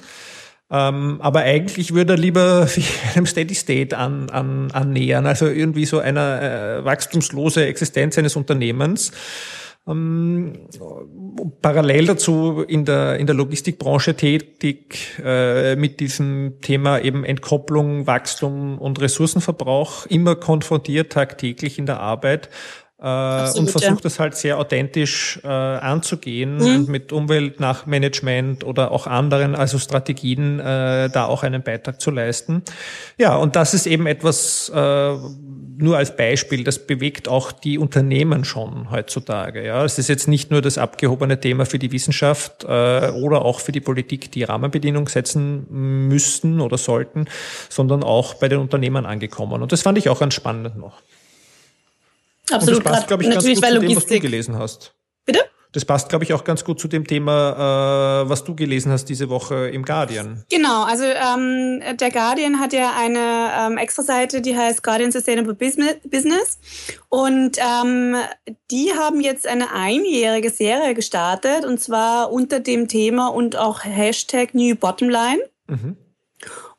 Ähm, 0.69 1.19
aber 1.21 1.41
eigentlich 1.41 1.93
würde 1.93 2.13
er 2.13 2.17
lieber 2.17 2.67
sich 2.67 2.99
einem 3.15 3.25
Steady 3.25 3.55
State 3.55 3.97
an, 3.97 4.29
an, 4.29 4.71
annähern, 4.71 5.25
also 5.25 5.47
irgendwie 5.47 5.85
so 5.85 5.99
einer 5.99 6.41
äh, 6.41 6.85
wachstumslose 6.85 7.65
Existenz 7.65 8.17
eines 8.17 8.35
Unternehmens. 8.35 9.11
Ähm, 9.87 10.67
parallel 11.61 12.07
dazu 12.07 12.61
in 12.67 12.83
der, 12.83 13.17
in 13.19 13.25
der 13.25 13.35
Logistikbranche 13.35 14.15
tätig, 14.15 15.17
äh, 15.23 15.77
mit 15.77 16.01
diesem 16.01 16.59
Thema 16.61 16.99
eben 16.99 17.23
Entkopplung, 17.23 18.05
Wachstum 18.05 18.77
und 18.79 18.99
Ressourcenverbrauch 18.99 20.05
immer 20.07 20.35
konfrontiert 20.35 21.13
tagtäglich 21.13 21.79
in 21.79 21.85
der 21.85 22.01
Arbeit. 22.01 22.49
Äh, 22.99 23.05
Absolut, 23.05 23.59
und 23.59 23.71
versucht 23.71 23.91
ja. 23.91 24.01
das 24.01 24.19
halt 24.19 24.35
sehr 24.35 24.57
authentisch 24.57 25.39
äh, 25.43 25.47
anzugehen 25.47 26.57
mhm. 26.57 26.65
und 26.65 26.89
mit 26.89 27.11
Umweltnachmanagement 27.11 28.63
oder 28.63 28.91
auch 28.91 29.05
anderen, 29.05 29.53
also 29.53 29.77
Strategien, 29.77 30.59
äh, 30.59 31.07
da 31.07 31.25
auch 31.25 31.43
einen 31.43 31.61
Beitrag 31.61 32.01
zu 32.01 32.09
leisten. 32.09 32.63
Ja, 33.19 33.35
und 33.35 33.55
das 33.55 33.75
ist 33.75 33.85
eben 33.85 34.07
etwas, 34.07 34.71
äh, 34.73 35.15
nur 35.77 35.95
als 35.95 36.15
Beispiel, 36.15 36.63
das 36.63 36.87
bewegt 36.87 37.27
auch 37.27 37.51
die 37.51 37.77
Unternehmen 37.77 38.43
schon 38.45 38.89
heutzutage. 38.89 39.63
Ja, 39.63 39.85
es 39.85 39.99
ist 39.99 40.09
jetzt 40.09 40.27
nicht 40.27 40.49
nur 40.49 40.63
das 40.63 40.79
abgehobene 40.79 41.39
Thema 41.39 41.67
für 41.67 41.77
die 41.77 41.91
Wissenschaft 41.91 42.63
äh, 42.63 43.11
oder 43.11 43.45
auch 43.45 43.59
für 43.59 43.71
die 43.71 43.79
Politik, 43.79 44.31
die 44.31 44.41
Rahmenbedingungen 44.41 45.05
setzen 45.05 45.67
müssten 45.69 46.61
oder 46.61 46.79
sollten, 46.79 47.25
sondern 47.69 48.03
auch 48.03 48.33
bei 48.33 48.49
den 48.49 48.57
Unternehmen 48.57 49.05
angekommen. 49.05 49.61
Und 49.61 49.71
das 49.71 49.83
fand 49.83 49.99
ich 49.99 50.09
auch 50.09 50.19
ganz 50.19 50.33
spannend 50.33 50.77
noch. 50.77 51.03
Absolut, 52.51 52.77
Und 52.79 52.85
das 52.85 52.93
passt, 52.93 53.07
glaube 53.07 53.23
ich, 53.23 53.29
natürlich 53.29 53.61
ganz 53.61 53.73
gut 53.73 53.81
zu 53.81 53.87
dem, 53.87 53.95
was 53.97 54.05
du 54.05 54.19
gelesen 54.19 54.57
hast. 54.57 54.93
Bitte? 55.25 55.41
Das 55.73 55.83
passt, 55.83 56.09
glaube 56.09 56.23
ich, 56.23 56.33
auch 56.33 56.43
ganz 56.43 56.63
gut 56.63 56.79
zu 56.79 56.87
dem 56.87 57.05
Thema, 57.05 58.23
äh, 58.23 58.29
was 58.29 58.43
du 58.43 58.55
gelesen 58.55 58.91
hast 58.91 59.05
diese 59.05 59.29
Woche 59.29 59.67
im 59.67 59.83
Guardian. 59.83 60.43
Genau, 60.49 60.83
also 60.83 61.03
ähm, 61.03 61.83
der 61.99 62.09
Guardian 62.09 62.59
hat 62.59 62.71
ja 62.71 62.93
eine 62.97 63.51
ähm, 63.59 63.77
extra 63.77 64.01
Seite, 64.01 64.41
die 64.41 64.57
heißt 64.57 64.81
Guardian 64.81 65.11
Sustainable 65.11 65.53
Business. 65.53 66.59
Und 67.09 67.57
ähm, 67.59 68.15
die 68.71 68.93
haben 68.97 69.19
jetzt 69.19 69.45
eine 69.45 69.73
einjährige 69.73 70.49
Serie 70.49 70.93
gestartet, 70.93 71.65
und 71.65 71.79
zwar 71.81 72.31
unter 72.31 72.61
dem 72.61 72.87
Thema 72.87 73.27
und 73.27 73.57
auch 73.57 73.83
Hashtag 73.83 74.53
New 74.53 74.73
Bottomline. 74.75 75.41
Mhm. 75.67 75.97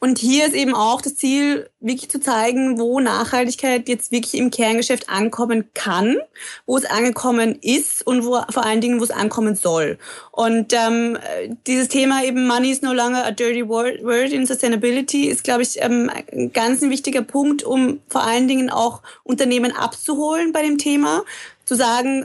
Und 0.01 0.19
hier 0.19 0.47
ist 0.47 0.55
eben 0.55 0.75
auch 0.75 1.01
das 1.01 1.17
Ziel, 1.17 1.69
wirklich 1.81 2.09
zu 2.09 2.21
zeigen, 2.21 2.79
wo 2.79 3.01
Nachhaltigkeit 3.01 3.89
jetzt 3.89 4.13
wirklich 4.13 4.35
im 4.35 4.51
Kerngeschäft 4.51 5.09
ankommen 5.09 5.71
kann, 5.75 6.19
wo 6.67 6.77
es 6.77 6.85
angekommen 6.85 7.59
ist 7.61 8.07
und 8.07 8.25
wo 8.25 8.41
vor 8.51 8.65
allen 8.65 8.81
Dingen, 8.81 9.01
wo 9.01 9.05
es 9.05 9.11
ankommen 9.11 9.57
soll. 9.57 9.99
Und 10.31 10.73
ähm, 10.73 11.19
dieses 11.67 11.89
Thema 11.89 12.23
eben 12.23 12.47
Money 12.47 12.71
is 12.71 12.83
no 12.83 12.93
longer 12.93 13.27
a 13.27 13.33
dirty 13.33 13.69
word 13.69 14.33
in 14.33 14.47
Sustainability 14.47 15.27
ist, 15.27 15.43
glaube 15.43 15.63
ich, 15.63 15.83
ähm, 15.83 16.11
ein 16.33 16.53
ganz 16.53 16.81
wichtiger 16.83 17.23
Punkt, 17.23 17.65
um 17.65 18.01
vor 18.09 18.23
allen 18.23 18.47
Dingen 18.47 18.71
auch 18.71 19.03
Unternehmen 19.25 19.73
abzuholen 19.73 20.53
bei 20.53 20.63
dem 20.63 20.79
Thema, 20.79 21.25
zu 21.65 21.75
sagen, 21.75 22.25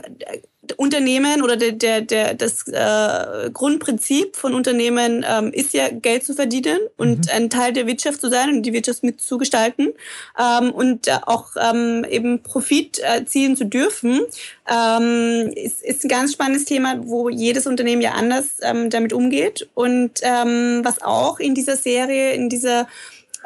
Unternehmen 0.72 1.42
oder 1.42 1.56
der, 1.56 1.72
der, 1.72 2.00
der, 2.00 2.34
das 2.34 2.66
äh, 2.68 3.50
Grundprinzip 3.50 4.36
von 4.36 4.54
Unternehmen 4.54 5.24
ähm, 5.28 5.52
ist 5.52 5.74
ja 5.74 5.88
Geld 5.90 6.24
zu 6.24 6.34
verdienen 6.34 6.78
und 6.96 7.26
mhm. 7.26 7.32
ein 7.32 7.50
Teil 7.50 7.72
der 7.72 7.86
Wirtschaft 7.86 8.20
zu 8.20 8.30
sein 8.30 8.50
und 8.50 8.62
die 8.62 8.72
Wirtschaft 8.72 9.02
mitzugestalten 9.02 9.92
ähm, 10.38 10.70
und 10.70 11.08
äh, 11.08 11.18
auch 11.26 11.50
ähm, 11.60 12.04
eben 12.08 12.42
Profit 12.42 12.98
erzielen 12.98 13.56
zu 13.56 13.64
dürfen, 13.66 14.20
ähm, 14.68 15.50
ist, 15.54 15.82
ist 15.82 16.04
ein 16.04 16.08
ganz 16.08 16.32
spannendes 16.32 16.64
Thema, 16.64 16.96
wo 17.04 17.28
jedes 17.28 17.66
Unternehmen 17.66 18.02
ja 18.02 18.12
anders 18.12 18.58
ähm, 18.62 18.90
damit 18.90 19.12
umgeht 19.12 19.68
und 19.74 20.20
ähm, 20.22 20.80
was 20.82 21.02
auch 21.02 21.38
in 21.38 21.54
dieser 21.54 21.76
Serie, 21.76 22.32
in 22.32 22.48
dieser 22.48 22.86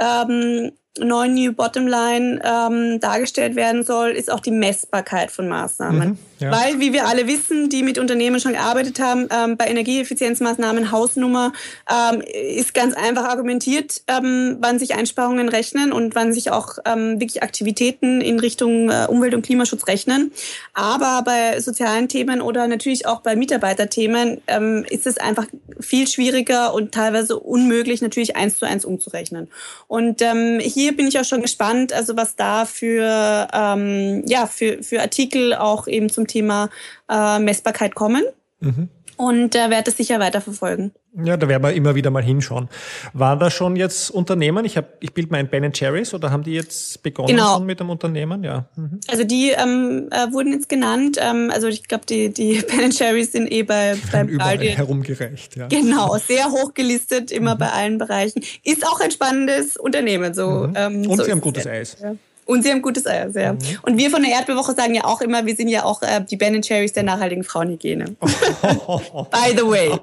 ähm, 0.00 0.72
neuen 1.04 1.34
New 1.34 1.52
Bottomline 1.52 2.40
ähm, 2.44 3.00
dargestellt 3.00 3.56
werden 3.56 3.84
soll, 3.84 4.10
ist 4.10 4.30
auch 4.30 4.40
die 4.40 4.50
Messbarkeit 4.50 5.30
von 5.30 5.48
Maßnahmen. 5.48 6.10
Mhm. 6.10 6.18
Ja. 6.38 6.52
Weil, 6.52 6.78
wie 6.78 6.92
wir 6.92 7.06
alle 7.06 7.26
wissen, 7.26 7.68
die 7.68 7.82
mit 7.82 7.98
Unternehmen 7.98 8.38
schon 8.38 8.52
gearbeitet 8.52 9.00
haben, 9.00 9.28
ähm, 9.30 9.56
bei 9.56 9.66
Energieeffizienzmaßnahmen 9.66 10.92
Hausnummer 10.92 11.52
ähm, 11.90 12.20
ist 12.20 12.74
ganz 12.74 12.94
einfach 12.94 13.24
argumentiert, 13.24 14.02
ähm, 14.06 14.58
wann 14.60 14.78
sich 14.78 14.94
Einsparungen 14.94 15.48
rechnen 15.48 15.92
und 15.92 16.14
wann 16.14 16.32
sich 16.32 16.50
auch 16.52 16.78
ähm, 16.84 17.20
wirklich 17.20 17.42
Aktivitäten 17.42 18.20
in 18.20 18.38
Richtung 18.38 18.88
äh, 18.90 19.06
Umwelt- 19.08 19.34
und 19.34 19.42
Klimaschutz 19.42 19.88
rechnen. 19.88 20.32
Aber 20.74 21.22
bei 21.24 21.60
sozialen 21.60 22.08
Themen 22.08 22.40
oder 22.40 22.68
natürlich 22.68 23.06
auch 23.06 23.20
bei 23.20 23.34
Mitarbeiterthemen 23.34 24.40
ähm, 24.46 24.86
ist 24.88 25.06
es 25.06 25.18
einfach 25.18 25.46
viel 25.80 26.06
schwieriger 26.06 26.72
und 26.72 26.92
teilweise 26.92 27.38
unmöglich, 27.38 28.00
natürlich 28.00 28.36
eins 28.36 28.58
zu 28.58 28.66
eins 28.66 28.84
umzurechnen. 28.84 29.48
Und 29.88 30.22
ähm, 30.22 30.60
hier 30.60 30.96
bin 30.96 31.08
ich 31.08 31.18
auch 31.18 31.24
schon 31.24 31.42
gespannt, 31.42 31.92
also 31.92 32.16
was 32.16 32.36
da 32.36 32.64
für, 32.64 32.98
ja, 33.08 34.46
für, 34.46 34.82
für 34.82 35.00
Artikel 35.00 35.54
auch 35.54 35.86
eben 35.86 36.08
zum 36.08 36.27
Thema 36.28 36.70
äh, 37.08 37.38
Messbarkeit 37.38 37.94
kommen. 37.94 38.24
Mhm. 38.60 38.88
Und 39.18 39.56
äh, 39.56 39.68
werde 39.68 39.90
es 39.90 39.96
sicher 39.96 40.20
weiterverfolgen. 40.20 40.92
Ja, 41.24 41.36
da 41.36 41.48
werden 41.48 41.64
wir 41.64 41.72
immer 41.72 41.96
wieder 41.96 42.12
mal 42.12 42.22
hinschauen. 42.22 42.68
Waren 43.12 43.40
da 43.40 43.50
schon 43.50 43.74
jetzt 43.74 44.10
Unternehmen? 44.10 44.64
Ich, 44.64 44.76
hab, 44.76 45.02
ich 45.02 45.12
bild 45.12 45.32
mein 45.32 45.48
Ben 45.48 45.72
Cherries 45.72 46.14
oder 46.14 46.30
haben 46.30 46.44
die 46.44 46.52
jetzt 46.52 47.02
begonnen 47.02 47.28
genau. 47.28 47.56
schon 47.56 47.66
mit 47.66 47.80
dem 47.80 47.90
Unternehmen? 47.90 48.44
Ja. 48.44 48.66
Mhm. 48.76 49.00
Also 49.08 49.24
die 49.24 49.50
ähm, 49.50 50.08
äh, 50.12 50.32
wurden 50.32 50.52
jetzt 50.52 50.68
genannt. 50.68 51.18
Ähm, 51.20 51.50
also 51.52 51.66
ich 51.66 51.88
glaube, 51.88 52.06
die, 52.06 52.32
die 52.32 52.62
Ben 52.76 52.92
Cherries 52.92 53.32
sind 53.32 53.50
eh 53.50 53.64
bei, 53.64 53.96
beim 54.12 54.28
überall 54.28 54.60
herumgereicht. 54.60 55.56
Ja. 55.56 55.66
Genau, 55.66 56.16
sehr 56.24 56.52
hoch 56.52 56.74
gelistet, 56.74 57.32
immer 57.32 57.56
mhm. 57.56 57.58
bei 57.58 57.72
allen 57.72 57.98
Bereichen. 57.98 58.44
Ist 58.62 58.86
auch 58.86 59.00
ein 59.00 59.10
spannendes 59.10 59.76
Unternehmen. 59.76 60.32
So, 60.32 60.68
mhm. 60.68 60.74
ähm, 60.76 61.10
Und 61.10 61.16
so 61.16 61.24
sie 61.24 61.32
haben 61.32 61.40
gutes 61.40 61.66
Eis. 61.66 61.96
Ja. 62.00 62.14
Und 62.48 62.62
sie 62.62 62.70
haben 62.70 62.80
gutes 62.80 63.06
Eier, 63.06 63.30
sehr. 63.30 63.52
Mhm. 63.52 63.58
Und 63.82 63.98
wir 63.98 64.08
von 64.08 64.22
der 64.22 64.32
Erdbewoche 64.32 64.72
sagen 64.72 64.94
ja 64.94 65.04
auch 65.04 65.20
immer, 65.20 65.44
wir 65.44 65.54
sind 65.54 65.68
ja 65.68 65.84
auch 65.84 66.00
äh, 66.00 66.24
die 66.24 66.38
Ben 66.38 66.62
Cherries 66.62 66.94
der 66.94 67.02
nachhaltigen 67.02 67.44
Frauenhygiene. 67.44 68.06
By 68.20 69.54
the 69.54 69.66
way. 69.66 69.90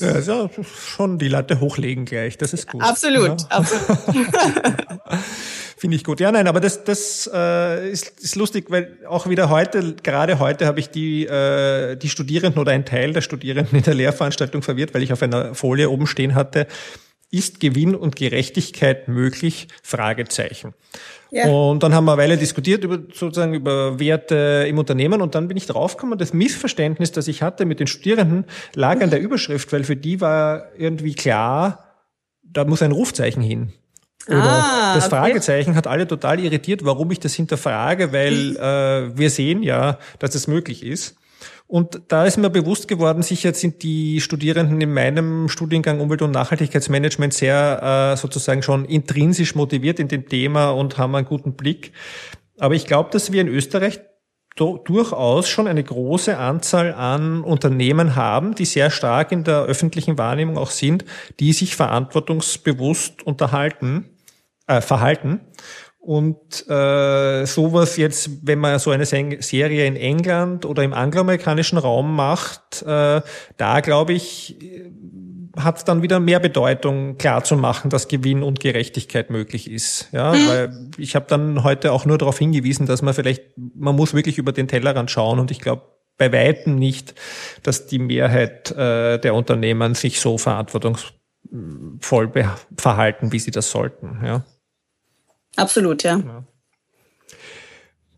ja, 0.00 0.08
also 0.12 0.48
schon 0.88 1.18
die 1.18 1.26
Latte 1.26 1.58
hochlegen 1.58 2.04
gleich, 2.04 2.38
das 2.38 2.52
ist 2.52 2.68
gut. 2.68 2.84
Absolut, 2.84 3.40
ja. 3.40 3.48
absolut. 3.48 3.98
Finde 5.76 5.96
ich 5.96 6.04
gut. 6.04 6.20
Ja, 6.20 6.30
nein, 6.30 6.46
aber 6.46 6.60
das, 6.60 6.84
das 6.84 7.28
äh, 7.34 7.90
ist, 7.90 8.20
ist 8.20 8.36
lustig, 8.36 8.66
weil 8.68 8.96
auch 9.08 9.28
wieder 9.28 9.50
heute, 9.50 9.96
gerade 10.04 10.38
heute 10.38 10.66
habe 10.66 10.78
ich 10.78 10.90
die, 10.90 11.26
äh, 11.26 11.96
die 11.96 12.08
Studierenden 12.08 12.60
oder 12.60 12.70
einen 12.70 12.84
Teil 12.84 13.12
der 13.12 13.22
Studierenden 13.22 13.76
in 13.76 13.84
der 13.84 13.94
Lehrveranstaltung 13.94 14.62
verwirrt, 14.62 14.94
weil 14.94 15.02
ich 15.02 15.12
auf 15.12 15.20
einer 15.20 15.52
Folie 15.56 15.90
oben 15.90 16.06
stehen 16.06 16.36
hatte, 16.36 16.68
ist 17.30 17.60
Gewinn 17.60 17.94
und 17.94 18.16
Gerechtigkeit 18.16 19.08
möglich? 19.08 19.68
Fragezeichen. 19.82 20.74
Ja. 21.30 21.48
Und 21.48 21.82
dann 21.82 21.92
haben 21.92 22.04
wir 22.04 22.12
eine 22.12 22.22
Weile 22.22 22.36
diskutiert 22.36 22.84
über 22.84 22.98
sozusagen 23.12 23.54
über 23.54 23.98
Werte 23.98 24.64
im 24.68 24.78
Unternehmen 24.78 25.20
und 25.20 25.34
dann 25.34 25.48
bin 25.48 25.56
ich 25.56 25.66
draufgekommen, 25.66 26.18
das 26.18 26.32
Missverständnis, 26.32 27.12
das 27.12 27.28
ich 27.28 27.42
hatte 27.42 27.64
mit 27.64 27.80
den 27.80 27.88
Studierenden, 27.88 28.44
lag 28.74 29.00
an 29.02 29.10
der 29.10 29.20
Überschrift, 29.20 29.72
weil 29.72 29.84
für 29.84 29.96
die 29.96 30.20
war 30.20 30.68
irgendwie 30.78 31.14
klar, 31.14 31.94
da 32.42 32.64
muss 32.64 32.80
ein 32.82 32.92
Rufzeichen 32.92 33.42
hin. 33.42 33.72
Oder 34.28 34.42
ah, 34.42 34.94
das 34.94 35.06
Fragezeichen 35.06 35.70
okay. 35.70 35.76
hat 35.76 35.86
alle 35.86 36.06
total 36.06 36.40
irritiert, 36.40 36.84
warum 36.84 37.10
ich 37.10 37.20
das 37.20 37.34
hinterfrage, 37.34 38.12
weil 38.12 38.56
äh, 38.56 39.16
wir 39.16 39.30
sehen 39.30 39.62
ja, 39.62 39.98
dass 40.18 40.34
es 40.34 40.48
möglich 40.48 40.84
ist. 40.84 41.16
Und 41.68 42.00
da 42.08 42.24
ist 42.24 42.36
mir 42.36 42.48
bewusst 42.48 42.86
geworden, 42.86 43.22
sicher 43.22 43.52
sind 43.52 43.82
die 43.82 44.20
Studierenden 44.20 44.80
in 44.80 44.92
meinem 44.92 45.48
Studiengang 45.48 46.00
Umwelt- 46.00 46.22
und 46.22 46.30
Nachhaltigkeitsmanagement 46.30 47.34
sehr 47.34 48.12
äh, 48.12 48.16
sozusagen 48.16 48.62
schon 48.62 48.84
intrinsisch 48.84 49.56
motiviert 49.56 49.98
in 49.98 50.06
dem 50.06 50.28
Thema 50.28 50.70
und 50.70 50.96
haben 50.96 51.16
einen 51.16 51.26
guten 51.26 51.54
Blick. 51.54 51.92
Aber 52.58 52.74
ich 52.74 52.86
glaube, 52.86 53.10
dass 53.10 53.32
wir 53.32 53.40
in 53.40 53.48
Österreich 53.48 54.00
durchaus 54.56 55.48
schon 55.48 55.66
eine 55.66 55.84
große 55.84 56.38
Anzahl 56.38 56.94
an 56.94 57.42
Unternehmen 57.42 58.16
haben, 58.16 58.54
die 58.54 58.64
sehr 58.64 58.90
stark 58.90 59.30
in 59.30 59.44
der 59.44 59.64
öffentlichen 59.64 60.16
Wahrnehmung 60.16 60.56
auch 60.56 60.70
sind, 60.70 61.04
die 61.40 61.52
sich 61.52 61.76
verantwortungsbewusst 61.76 63.22
unterhalten, 63.22 64.16
äh, 64.66 64.80
verhalten. 64.80 65.40
Und 66.06 66.68
äh, 66.68 67.46
sowas 67.46 67.96
jetzt, 67.96 68.46
wenn 68.46 68.60
man 68.60 68.78
so 68.78 68.92
eine 68.92 69.06
Serie 69.06 69.86
in 69.86 69.96
England 69.96 70.64
oder 70.64 70.84
im 70.84 70.92
angloamerikanischen 70.92 71.78
Raum 71.78 72.14
macht, 72.14 72.82
äh, 72.82 73.22
da 73.56 73.80
glaube 73.80 74.12
ich, 74.12 74.56
hat 75.56 75.88
dann 75.88 76.02
wieder 76.02 76.20
mehr 76.20 76.38
Bedeutung, 76.38 77.18
klar 77.18 77.42
zu 77.42 77.56
machen, 77.56 77.90
dass 77.90 78.06
Gewinn 78.06 78.44
und 78.44 78.60
Gerechtigkeit 78.60 79.30
möglich 79.30 79.68
ist. 79.68 80.08
Ja, 80.12 80.32
mhm. 80.32 80.46
weil 80.46 80.90
ich 80.96 81.16
habe 81.16 81.26
dann 81.28 81.64
heute 81.64 81.90
auch 81.90 82.04
nur 82.04 82.18
darauf 82.18 82.38
hingewiesen, 82.38 82.86
dass 82.86 83.02
man 83.02 83.12
vielleicht, 83.12 83.42
man 83.56 83.96
muss 83.96 84.14
wirklich 84.14 84.38
über 84.38 84.52
den 84.52 84.68
Tellerrand 84.68 85.10
schauen 85.10 85.40
und 85.40 85.50
ich 85.50 85.58
glaube 85.58 85.82
bei 86.18 86.32
weitem 86.32 86.76
nicht, 86.76 87.16
dass 87.64 87.88
die 87.88 87.98
Mehrheit 87.98 88.70
äh, 88.70 89.18
der 89.18 89.34
Unternehmen 89.34 89.96
sich 89.96 90.20
so 90.20 90.38
verantwortungsvoll 90.38 92.32
verhalten, 92.76 93.32
wie 93.32 93.40
sie 93.40 93.50
das 93.50 93.72
sollten. 93.72 94.20
Ja. 94.24 94.44
Absolut, 95.56 96.02
ja. 96.02 96.18
ja. 96.18 96.44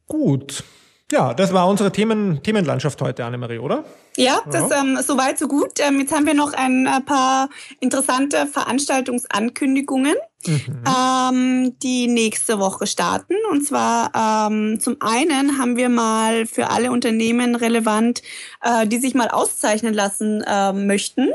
Gut. 0.06 0.64
Ja, 1.10 1.32
das 1.32 1.54
war 1.54 1.66
unsere 1.68 1.90
Themen, 1.90 2.42
Themenlandschaft 2.42 3.00
heute, 3.00 3.24
Annemarie, 3.24 3.58
oder? 3.58 3.84
Ja, 4.18 4.40
das 4.50 4.68
ja. 4.68 4.80
ähm, 4.80 4.98
soweit 5.02 5.38
so 5.38 5.48
gut. 5.48 5.80
Ähm, 5.80 6.00
jetzt 6.00 6.12
haben 6.12 6.26
wir 6.26 6.34
noch 6.34 6.52
ein 6.52 6.86
äh, 6.86 7.00
paar 7.00 7.48
interessante 7.80 8.46
Veranstaltungsankündigungen, 8.46 10.16
mhm. 10.46 10.84
ähm, 10.86 11.78
die 11.82 12.08
nächste 12.08 12.58
Woche 12.58 12.86
starten. 12.86 13.36
Und 13.50 13.64
zwar 13.64 14.50
ähm, 14.50 14.80
zum 14.80 14.96
einen 15.00 15.56
haben 15.58 15.76
wir 15.76 15.88
mal 15.88 16.44
für 16.44 16.68
alle 16.68 16.90
Unternehmen 16.90 17.54
relevant, 17.54 18.20
äh, 18.60 18.86
die 18.86 18.98
sich 18.98 19.14
mal 19.14 19.28
auszeichnen 19.28 19.94
lassen 19.94 20.44
äh, 20.46 20.74
möchten. 20.74 21.30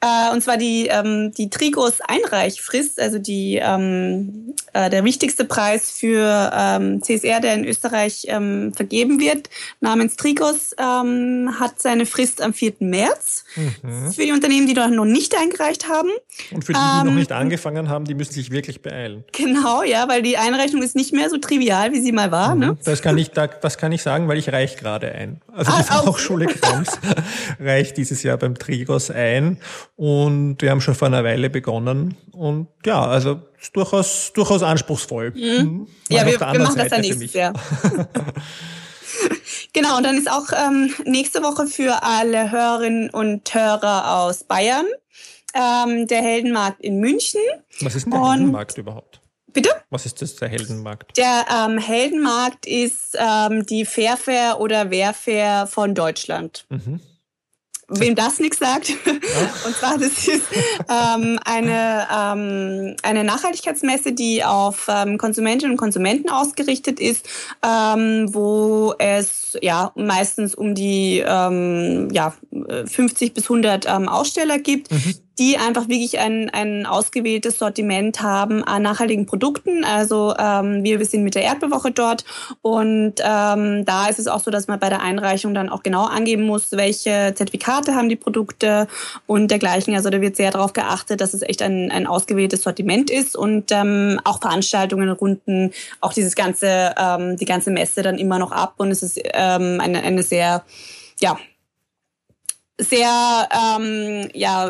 Äh, 0.00 0.32
und 0.32 0.42
zwar 0.42 0.56
die, 0.56 0.88
ähm, 0.88 1.32
die 1.36 1.50
Trigos 1.50 2.00
Einreichfrist, 2.06 3.00
also 3.00 3.18
die, 3.18 3.60
ähm, 3.62 4.54
äh, 4.72 4.90
der 4.90 5.04
wichtigste 5.04 5.44
Preis 5.44 5.90
für 5.90 6.50
ähm, 6.54 7.02
CSR, 7.02 7.40
der 7.40 7.54
in 7.54 7.64
Österreich 7.64 8.26
ähm, 8.28 8.72
vergeben 8.74 9.20
wird, 9.20 9.48
namens 9.80 10.16
Trigos, 10.16 10.74
ähm, 10.78 11.56
hat 11.58 11.80
seine 11.80 12.06
Frist 12.06 12.42
am 12.42 12.52
4. 12.52 12.74
März. 12.80 13.44
Mhm. 13.56 14.12
Für 14.12 14.22
die 14.22 14.32
Unternehmen, 14.32 14.66
die 14.66 14.74
dort 14.74 14.90
noch 14.90 15.04
nicht 15.04 15.36
eingereicht 15.36 15.88
haben. 15.88 16.10
Und 16.52 16.64
für 16.64 16.72
die, 16.72 16.78
die 16.78 17.00
ähm, 17.00 17.06
noch 17.06 17.14
nicht 17.14 17.32
angefangen 17.32 17.88
haben, 17.88 18.04
die 18.04 18.14
müssen 18.14 18.32
sich 18.32 18.50
wirklich 18.50 18.82
beeilen. 18.82 19.24
Genau, 19.32 19.82
ja, 19.82 20.08
weil 20.08 20.22
die 20.22 20.36
Einreichung 20.36 20.82
ist 20.82 20.94
nicht 20.94 21.12
mehr 21.12 21.30
so 21.30 21.38
trivial, 21.38 21.92
wie 21.92 22.00
sie 22.00 22.12
mal 22.12 22.30
war. 22.30 22.54
Mhm. 22.54 22.60
Ne? 22.60 22.78
Das, 22.84 23.02
kann 23.02 23.16
ich, 23.18 23.30
das 23.30 23.78
kann 23.78 23.92
ich 23.92 24.02
sagen, 24.02 24.28
weil 24.28 24.38
ich 24.38 24.52
reich 24.52 24.76
gerade 24.76 25.12
ein. 25.12 25.40
Also 25.52 25.72
die 25.72 25.78
ah, 25.78 25.82
Fachhochschule 25.82 26.46
Krems 26.46 26.98
reicht 27.60 27.96
dieses 27.96 28.22
Jahr 28.22 28.36
beim 28.36 28.56
Trigos 28.56 29.10
ein. 29.10 29.55
Und 29.96 30.60
wir 30.60 30.70
haben 30.70 30.80
schon 30.80 30.94
vor 30.94 31.08
einer 31.08 31.24
Weile 31.24 31.50
begonnen. 31.50 32.16
Und 32.32 32.68
ja, 32.84 33.04
also 33.04 33.40
durchaus, 33.72 34.32
durchaus 34.34 34.62
anspruchsvoll. 34.62 35.32
Mhm. 35.32 35.40
mhm. 35.40 35.86
Ja, 36.08 36.26
wir, 36.26 36.40
wir 36.40 36.60
machen 36.60 36.76
Seite 36.76 36.78
das 36.78 36.88
dann 36.90 37.00
nächstes 37.00 37.32
Jahr. 37.32 37.52
genau, 39.72 39.96
und 39.96 40.04
dann 40.04 40.16
ist 40.16 40.30
auch 40.30 40.46
ähm, 40.52 40.94
nächste 41.04 41.42
Woche 41.42 41.66
für 41.66 42.02
alle 42.02 42.50
Hörerinnen 42.50 43.10
und 43.10 43.52
Hörer 43.52 44.18
aus 44.18 44.44
Bayern 44.44 44.86
ähm, 45.54 46.06
der 46.06 46.22
Heldenmarkt 46.22 46.82
in 46.82 47.00
München. 47.00 47.40
Was 47.80 47.94
ist 47.94 48.04
denn 48.04 48.12
der 48.12 48.20
und 48.20 48.30
Heldenmarkt 48.30 48.78
überhaupt? 48.78 49.20
Bitte? 49.52 49.70
Was 49.88 50.04
ist 50.04 50.20
das, 50.20 50.36
der 50.36 50.48
Heldenmarkt? 50.48 51.16
Der 51.16 51.46
ähm, 51.50 51.78
Heldenmarkt 51.78 52.66
ist 52.66 53.16
ähm, 53.18 53.64
die 53.64 53.86
Fairfair 53.86 54.60
oder 54.60 54.90
Wehrfair 54.90 55.66
von 55.66 55.94
Deutschland. 55.94 56.66
Mhm 56.68 57.00
wem 57.88 58.14
das 58.14 58.40
nichts 58.40 58.58
sagt. 58.58 58.90
Und 59.64 59.76
zwar, 59.76 59.98
das 59.98 60.26
ist 60.28 60.44
ähm, 60.88 61.38
eine, 61.44 62.06
ähm, 62.12 62.96
eine 63.02 63.24
Nachhaltigkeitsmesse, 63.24 64.12
die 64.12 64.44
auf 64.44 64.86
ähm, 64.88 65.18
Konsumentinnen 65.18 65.72
und 65.72 65.76
Konsumenten 65.76 66.30
ausgerichtet 66.30 67.00
ist, 67.00 67.28
ähm, 67.64 68.34
wo 68.34 68.94
es 68.98 69.56
ja 69.62 69.92
meistens 69.94 70.54
um 70.54 70.74
die 70.74 71.22
ähm, 71.26 72.08
ja, 72.12 72.34
50 72.86 73.34
bis 73.34 73.44
100 73.44 73.86
ähm, 73.86 74.08
Aussteller 74.08 74.58
gibt, 74.58 74.90
mhm 74.90 75.14
die 75.38 75.58
einfach 75.58 75.88
wirklich 75.88 76.18
ein, 76.18 76.48
ein 76.50 76.86
ausgewähltes 76.86 77.58
Sortiment 77.58 78.22
haben 78.22 78.64
an 78.64 78.82
nachhaltigen 78.82 79.26
Produkten. 79.26 79.84
Also 79.84 80.34
ähm, 80.38 80.82
wir, 80.82 80.98
wir 80.98 81.06
sind 81.06 81.24
mit 81.24 81.34
der 81.34 81.42
Erdbewoche 81.42 81.90
dort 81.90 82.24
und 82.62 83.14
ähm, 83.22 83.84
da 83.84 84.08
ist 84.08 84.18
es 84.18 84.28
auch 84.28 84.40
so, 84.40 84.50
dass 84.50 84.66
man 84.66 84.78
bei 84.78 84.88
der 84.88 85.02
Einreichung 85.02 85.52
dann 85.52 85.68
auch 85.68 85.82
genau 85.82 86.04
angeben 86.04 86.44
muss, 86.44 86.72
welche 86.72 87.32
Zertifikate 87.34 87.94
haben 87.94 88.08
die 88.08 88.16
Produkte 88.16 88.88
und 89.26 89.50
dergleichen. 89.50 89.94
Also 89.94 90.08
da 90.08 90.20
wird 90.20 90.36
sehr 90.36 90.50
darauf 90.50 90.72
geachtet, 90.72 91.20
dass 91.20 91.34
es 91.34 91.42
echt 91.42 91.60
ein, 91.60 91.90
ein 91.90 92.06
ausgewähltes 92.06 92.62
Sortiment 92.62 93.10
ist 93.10 93.36
und 93.36 93.70
ähm, 93.72 94.20
auch 94.24 94.40
Veranstaltungen 94.40 95.10
runden 95.10 95.72
auch 96.00 96.14
dieses 96.14 96.34
ganze, 96.34 96.94
ähm, 96.98 97.36
die 97.36 97.44
ganze 97.44 97.70
Messe 97.70 98.02
dann 98.02 98.16
immer 98.16 98.38
noch 98.38 98.52
ab 98.52 98.74
und 98.78 98.90
es 98.90 99.02
ist 99.02 99.20
ähm, 99.34 99.80
eine, 99.80 100.02
eine 100.02 100.22
sehr 100.22 100.64
ja, 101.20 101.38
sehr 102.78 103.48
ähm, 103.52 104.28
ja, 104.34 104.66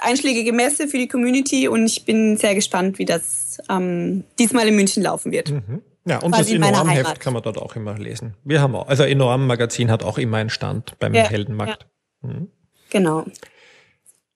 einschlägige 0.00 0.52
Messe 0.52 0.88
für 0.88 0.98
die 0.98 1.08
Community 1.08 1.68
und 1.68 1.86
ich 1.86 2.04
bin 2.04 2.36
sehr 2.36 2.54
gespannt, 2.54 2.98
wie 2.98 3.04
das 3.04 3.58
ähm, 3.70 4.24
diesmal 4.38 4.68
in 4.68 4.76
München 4.76 5.02
laufen 5.02 5.32
wird. 5.32 5.50
Mhm. 5.50 5.82
Ja, 6.06 6.18
und 6.18 6.32
Quasi 6.32 6.58
das 6.58 6.68
Enorm-Heft 6.68 7.20
kann 7.20 7.32
man 7.32 7.42
dort 7.42 7.56
auch 7.56 7.76
immer 7.76 7.98
lesen. 7.98 8.34
Wir 8.44 8.60
haben 8.60 8.74
auch, 8.76 8.88
also 8.88 9.04
Enorm-Magazin 9.04 9.90
hat 9.90 10.02
auch 10.02 10.18
immer 10.18 10.36
einen 10.36 10.50
Stand 10.50 10.98
beim 10.98 11.14
ja, 11.14 11.24
Heldenmarkt. 11.24 11.86
Ja. 12.22 12.28
Mhm. 12.28 12.48
Genau. 12.90 13.24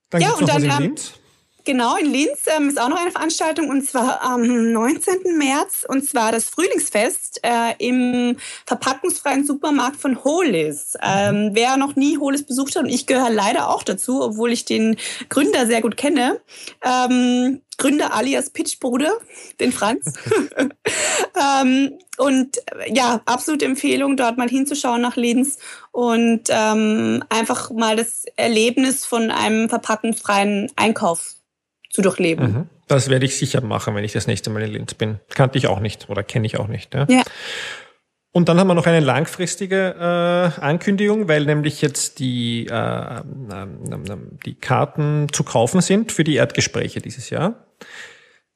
Dann 0.09 0.23
ja, 0.23 0.33
und 0.33 0.49
dann, 0.49 0.65
ähm, 0.65 0.95
Genau, 1.69 1.97
in 1.97 2.11
Linz 2.11 2.47
ähm, 2.47 2.71
ist 2.71 2.81
auch 2.81 2.89
noch 2.89 2.97
eine 2.99 3.11
Veranstaltung 3.11 3.69
und 3.69 3.87
zwar 3.87 4.23
am 4.23 4.73
19. 4.73 5.37
März 5.37 5.85
und 5.87 6.03
zwar 6.03 6.33
das 6.33 6.49
Frühlingsfest 6.49 7.41
äh, 7.43 7.75
im 7.77 8.39
verpackungsfreien 8.65 9.45
Supermarkt 9.45 9.97
von 9.97 10.25
Holis. 10.25 10.97
Ähm, 11.03 11.51
wer 11.53 11.77
noch 11.77 11.95
nie 11.95 12.17
Holis 12.17 12.47
besucht 12.47 12.75
hat 12.75 12.85
und 12.85 12.89
ich 12.89 13.07
gehöre 13.07 13.29
leider 13.29 13.69
auch 13.69 13.83
dazu, 13.83 14.23
obwohl 14.23 14.51
ich 14.51 14.65
den 14.65 14.97
Gründer 15.29 15.67
sehr 15.67 15.83
gut 15.83 15.99
kenne. 15.99 16.41
Ähm, 16.83 17.61
Gründer 17.77 18.15
alias 18.15 18.49
Pitchbruder, 18.49 19.13
den 19.61 19.71
Franz. 19.71 20.15
ähm, 21.63 21.99
und 22.17 22.57
ja, 22.87 23.21
absolute 23.27 23.67
Empfehlung, 23.67 24.17
dort 24.17 24.39
mal 24.39 24.49
hinzuschauen 24.49 25.03
nach 25.03 25.17
Linz 25.17 25.59
und 25.93 26.45
ähm, 26.49 27.23
einfach 27.29 27.71
mal 27.73 27.95
das 27.95 28.25
Erlebnis 28.37 29.05
von 29.05 29.31
einem 29.31 29.69
verpackungsfreien 29.69 30.73
Einkauf 30.75 31.35
zu 31.91 32.03
durchleben. 32.03 32.53
Mhm. 32.53 32.69
Das 32.87 33.11
werde 33.11 33.27
ich 33.27 33.37
sicher 33.37 33.61
machen, 33.61 33.95
wenn 33.95 34.05
ich 34.05 34.13
das 34.13 34.27
nächste 34.27 34.51
Mal 34.51 34.63
in 34.63 34.73
Linz 34.73 34.95
bin. 34.95 35.21
Kannte 35.35 35.59
ich 35.59 35.67
auch 35.67 35.81
nicht 35.81 36.09
oder 36.09 36.23
kenne 36.23 36.47
ich 36.47 36.59
auch 36.59 36.69
nicht. 36.69 36.95
Ja. 36.95 37.07
ja. 37.09 37.23
Und 38.31 38.49
dann 38.49 38.61
haben 38.61 38.69
wir 38.69 38.75
noch 38.75 38.87
eine 38.87 39.01
langfristige 39.01 39.97
äh, 39.99 40.51
Ankündigung, 40.61 41.27
weil 41.29 41.45
nämlich 41.45 41.83
jetzt 41.83 42.19
die, 42.19 42.67
äh, 42.67 43.17
äh, 43.17 43.23
die 44.45 44.55
Karten 44.55 45.29
zu 45.33 45.45
kaufen 45.45 45.81
sind 45.81 46.13
für 46.13 46.25
die 46.25 46.35
Erdgespräche 46.37 47.01
dieses 47.01 47.31
Jahr. 47.31 47.65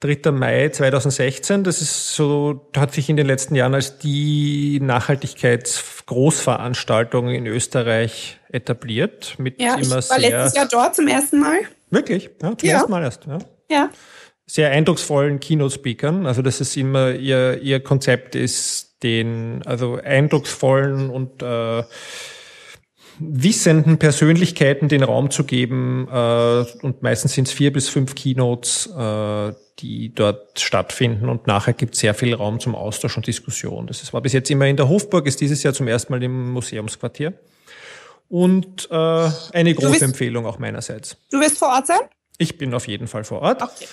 3. 0.00 0.32
Mai 0.32 0.68
2016, 0.68 1.64
das 1.64 1.80
ist 1.80 2.14
so, 2.14 2.68
hat 2.76 2.92
sich 2.92 3.08
in 3.08 3.16
den 3.16 3.26
letzten 3.26 3.54
Jahren 3.54 3.72
als 3.74 3.96
die 3.98 4.78
Nachhaltigkeitsgroßveranstaltung 4.82 7.30
in 7.30 7.46
Österreich 7.46 8.40
etabliert. 8.50 9.36
Mit 9.38 9.58
ja, 9.60 9.74
immer 9.74 9.82
ich 9.82 9.90
war 9.90 10.02
sehr 10.02 10.18
letztes 10.18 10.56
Jahr 10.56 10.66
dort 10.66 10.96
zum 10.96 11.06
ersten 11.06 11.38
Mal. 11.40 11.60
Wirklich? 11.92 12.30
Ja, 12.42 12.56
zum 12.56 12.68
ja. 12.68 12.74
ersten 12.76 12.90
Mal 12.90 13.02
erst. 13.02 13.26
Ja. 13.26 13.38
ja. 13.70 13.90
Sehr 14.46 14.70
eindrucksvollen 14.70 15.40
Keynote-Speakern. 15.40 16.26
Also 16.26 16.42
das 16.42 16.60
ist 16.60 16.76
immer 16.76 17.12
ihr, 17.12 17.60
ihr 17.62 17.80
Konzept 17.80 18.34
ist, 18.34 19.02
den 19.02 19.62
also 19.66 19.96
eindrucksvollen 20.02 21.10
und 21.10 21.42
äh, 21.42 21.82
wissenden 23.18 23.98
Persönlichkeiten 23.98 24.88
den 24.88 25.02
Raum 25.02 25.30
zu 25.30 25.44
geben. 25.44 26.08
Äh, 26.10 26.64
und 26.82 27.02
meistens 27.02 27.34
sind 27.34 27.48
es 27.48 27.52
vier 27.52 27.72
bis 27.72 27.90
fünf 27.90 28.14
Keynotes, 28.14 28.86
äh, 28.86 29.52
die 29.78 30.14
dort 30.14 30.58
stattfinden. 30.60 31.28
Und 31.28 31.46
nachher 31.46 31.74
gibt 31.74 31.94
es 31.94 32.00
sehr 32.00 32.14
viel 32.14 32.34
Raum 32.34 32.58
zum 32.58 32.74
Austausch 32.74 33.16
und 33.18 33.26
Diskussion. 33.26 33.86
Das 33.86 34.12
war 34.14 34.22
bis 34.22 34.32
jetzt 34.32 34.50
immer 34.50 34.66
in 34.66 34.78
der 34.78 34.88
Hofburg, 34.88 35.26
ist 35.26 35.42
dieses 35.42 35.62
Jahr 35.62 35.74
zum 35.74 35.88
ersten 35.88 36.12
Mal 36.12 36.22
im 36.22 36.52
Museumsquartier 36.52 37.34
und 38.32 38.88
äh, 38.90 38.94
eine 38.94 39.74
große 39.74 39.92
wirst, 39.92 40.02
Empfehlung 40.02 40.46
auch 40.46 40.58
meinerseits. 40.58 41.18
Du 41.30 41.38
wirst 41.38 41.58
vor 41.58 41.68
Ort 41.68 41.86
sein? 41.86 42.00
Ich 42.38 42.56
bin 42.56 42.72
auf 42.72 42.88
jeden 42.88 43.06
Fall 43.06 43.24
vor 43.24 43.42
Ort. 43.42 43.60
Okay. 43.60 43.86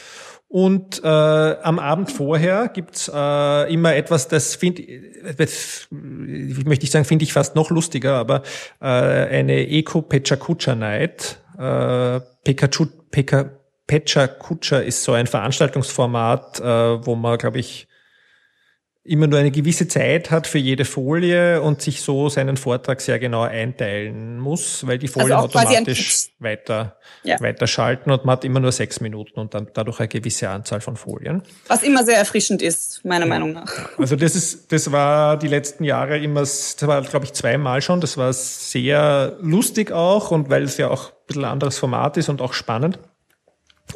Und 0.47 1.03
äh, 1.03 1.07
am 1.07 1.77
Abend 1.77 2.09
vorher 2.09 2.69
gibt's 2.69 3.11
äh, 3.13 3.73
immer 3.73 3.95
etwas, 3.95 4.29
das 4.29 4.55
finde 4.55 4.81
ich 4.81 5.91
möchte 5.91 6.85
ich 6.85 6.91
sagen, 6.91 7.03
finde 7.03 7.23
ich 7.23 7.33
fast 7.33 7.57
noch 7.57 7.69
lustiger, 7.69 8.15
aber 8.15 8.43
äh, 8.81 8.85
eine 8.85 9.67
Eco 9.67 10.01
Pechakucha 10.01 10.73
Night. 10.73 11.41
Äh, 11.57 12.21
Pekachu, 12.45 12.85
Peka, 13.11 13.51
Pechakucha 13.87 14.79
ist 14.79 15.03
so 15.03 15.11
ein 15.11 15.27
Veranstaltungsformat, 15.27 16.61
äh, 16.61 17.05
wo 17.05 17.15
man, 17.15 17.37
glaube 17.37 17.59
ich, 17.59 17.89
immer 19.03 19.27
nur 19.27 19.39
eine 19.39 19.51
gewisse 19.51 19.87
Zeit 19.87 20.29
hat 20.29 20.45
für 20.45 20.57
jede 20.57 20.83
Folie 20.83 21.61
und 21.61 21.81
sich 21.81 22.01
so 22.01 22.27
seinen 22.27 22.57
Vortrag 22.57 22.99
sehr 22.99 23.17
genau 23.17 23.43
einteilen 23.43 24.37
muss, 24.37 24.85
weil 24.85 24.97
die 24.97 25.07
Folien 25.07 25.31
also 25.31 25.57
automatisch 25.57 26.29
weiter, 26.39 26.97
ja. 27.23 27.39
weiterschalten 27.39 28.11
und 28.11 28.25
man 28.25 28.33
hat 28.33 28.45
immer 28.45 28.59
nur 28.59 28.71
sechs 28.71 28.99
Minuten 28.99 29.39
und 29.39 29.53
dann 29.53 29.67
dadurch 29.73 29.99
eine 29.99 30.09
gewisse 30.09 30.49
Anzahl 30.49 30.81
von 30.81 30.97
Folien. 30.97 31.43
Was 31.67 31.81
immer 31.83 32.03
sehr 32.03 32.17
erfrischend 32.17 32.61
ist, 32.61 33.03
meiner 33.05 33.25
ja. 33.25 33.29
Meinung 33.29 33.53
nach. 33.53 33.97
Also 33.97 34.15
das 34.15 34.35
ist, 34.35 34.71
das 34.71 34.91
war 34.91 35.37
die 35.39 35.47
letzten 35.47 35.85
Jahre 35.85 36.19
immer, 36.19 36.41
das 36.41 36.75
war 36.81 37.01
glaube 37.01 37.25
ich 37.25 37.33
zweimal 37.33 37.81
schon, 37.81 38.01
das 38.01 38.17
war 38.17 38.33
sehr 38.33 39.37
lustig 39.41 39.91
auch 39.91 40.31
und 40.31 40.49
weil 40.49 40.63
es 40.63 40.77
ja 40.77 40.89
auch 40.89 41.11
ein 41.11 41.27
bisschen 41.27 41.45
anderes 41.45 41.77
Format 41.77 42.17
ist 42.17 42.27
und 42.27 42.41
auch 42.41 42.53
spannend. 42.53 42.99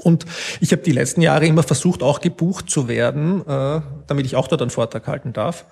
Und 0.04 0.26
ich 0.60 0.72
habe 0.72 0.82
die 0.82 0.92
letzten 0.92 1.22
Jahre 1.22 1.46
immer 1.46 1.64
versucht, 1.64 2.04
auch 2.04 2.22
gebucht 2.22 2.70
zu 2.70 2.88
werden, 2.88 3.42
äh, 3.42 3.82
damit 4.08 4.26
ich 4.26 4.36
auch 4.36 4.48
dort 4.48 4.62
einen 4.62 4.72
Vortrag 4.72 5.08
halten 5.08 5.34
darf. 5.34 5.66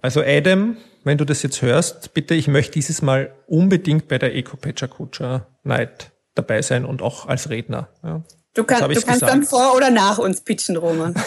Also 0.00 0.22
Adam, 0.22 0.76
wenn 1.04 1.18
du 1.18 1.24
das 1.24 1.42
jetzt 1.42 1.62
hörst, 1.62 2.14
bitte, 2.14 2.34
ich 2.34 2.48
möchte 2.48 2.72
dieses 2.72 3.02
Mal 3.02 3.34
unbedingt 3.46 4.08
bei 4.08 4.18
der 4.18 4.34
Eco 4.34 4.56
Kutscher 4.56 5.46
Night 5.62 6.12
dabei 6.34 6.62
sein 6.62 6.84
und 6.84 7.00
auch 7.02 7.26
als 7.26 7.48
Redner. 7.48 7.88
Ja. 8.02 8.22
Du, 8.54 8.64
kann, 8.64 8.80
du 8.80 8.86
kannst 8.86 9.06
gesagt. 9.06 9.22
dann 9.22 9.42
vor 9.44 9.74
oder 9.76 9.90
nach 9.90 10.18
uns 10.18 10.40
pitchen, 10.40 10.76
Roman. 10.76 11.14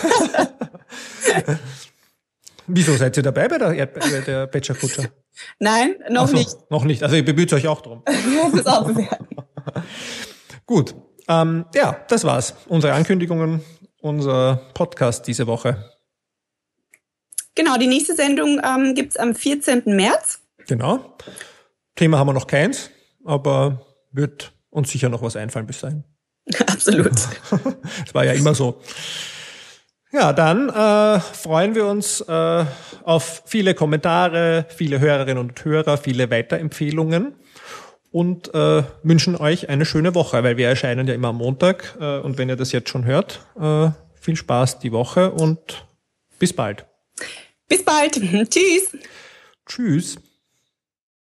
Wieso 2.67 2.95
seid 2.95 3.17
ihr 3.17 3.23
dabei 3.23 3.47
bei 3.47 3.57
der, 3.57 4.47
bei 4.47 4.59
der 4.59 4.75
Kutscher? 4.75 5.05
Nein, 5.59 5.95
noch 6.09 6.27
so, 6.27 6.35
nicht. 6.35 6.57
Noch 6.69 6.83
nicht. 6.83 7.03
Also 7.03 7.15
ihr 7.15 7.25
bemüht 7.25 7.51
euch 7.53 7.67
auch 7.67 7.81
drum. 7.81 8.03
Wir 8.05 8.43
müssen 8.43 8.59
es 8.59 8.65
auch 8.65 8.85
bewerten. 8.87 9.27
Gut. 10.65 10.95
Ähm, 11.27 11.65
ja, 11.73 11.99
das 12.07 12.23
war's. 12.23 12.53
Unsere 12.67 12.93
Ankündigungen, 12.93 13.61
unser 14.01 14.61
Podcast 14.73 15.27
diese 15.27 15.47
Woche. 15.47 15.91
Genau, 17.55 17.77
die 17.77 17.87
nächste 17.87 18.15
Sendung 18.15 18.61
ähm, 18.63 18.93
gibt 18.95 19.19
am 19.19 19.35
14. 19.35 19.83
März. 19.85 20.39
Genau. 20.67 21.17
Thema 21.95 22.19
haben 22.19 22.27
wir 22.27 22.33
noch 22.33 22.47
keins, 22.47 22.91
aber 23.25 23.85
wird 24.11 24.53
uns 24.69 24.91
sicher 24.91 25.09
noch 25.09 25.21
was 25.21 25.35
einfallen 25.35 25.65
bis 25.65 25.79
dahin. 25.81 26.03
Absolut. 26.67 27.11
das 27.11 28.13
war 28.13 28.25
ja 28.25 28.33
immer 28.33 28.53
so. 28.53 28.81
Ja, 30.11 30.31
dann 30.31 30.69
äh, 30.69 31.19
freuen 31.19 31.75
wir 31.75 31.85
uns 31.87 32.21
äh, 32.21 32.65
auf 33.03 33.43
viele 33.45 33.73
Kommentare, 33.73 34.65
viele 34.69 34.99
Hörerinnen 34.99 35.37
und 35.37 35.65
Hörer, 35.65 35.97
viele 35.97 36.29
Weiterempfehlungen 36.31 37.35
und 38.17 38.51
äh, 38.55 38.81
wünschen 39.03 39.35
euch 39.35 39.69
eine 39.69 39.85
schöne 39.85 40.15
Woche, 40.15 40.41
weil 40.41 40.57
wir 40.57 40.67
erscheinen 40.67 41.05
ja 41.05 41.13
immer 41.13 41.27
am 41.27 41.37
Montag. 41.37 41.95
Äh, 41.99 42.17
und 42.17 42.39
wenn 42.39 42.49
ihr 42.49 42.55
das 42.55 42.71
jetzt 42.71 42.89
schon 42.89 43.05
hört, 43.05 43.41
äh, 43.59 43.91
viel 44.19 44.35
Spaß 44.35 44.79
die 44.79 44.91
Woche 44.91 45.29
und 45.29 45.85
bis 46.39 46.51
bald. 46.51 46.87
Bis 47.67 47.85
bald. 47.85 48.13
Tschüss. 48.49 48.97
Tschüss. 49.67 50.17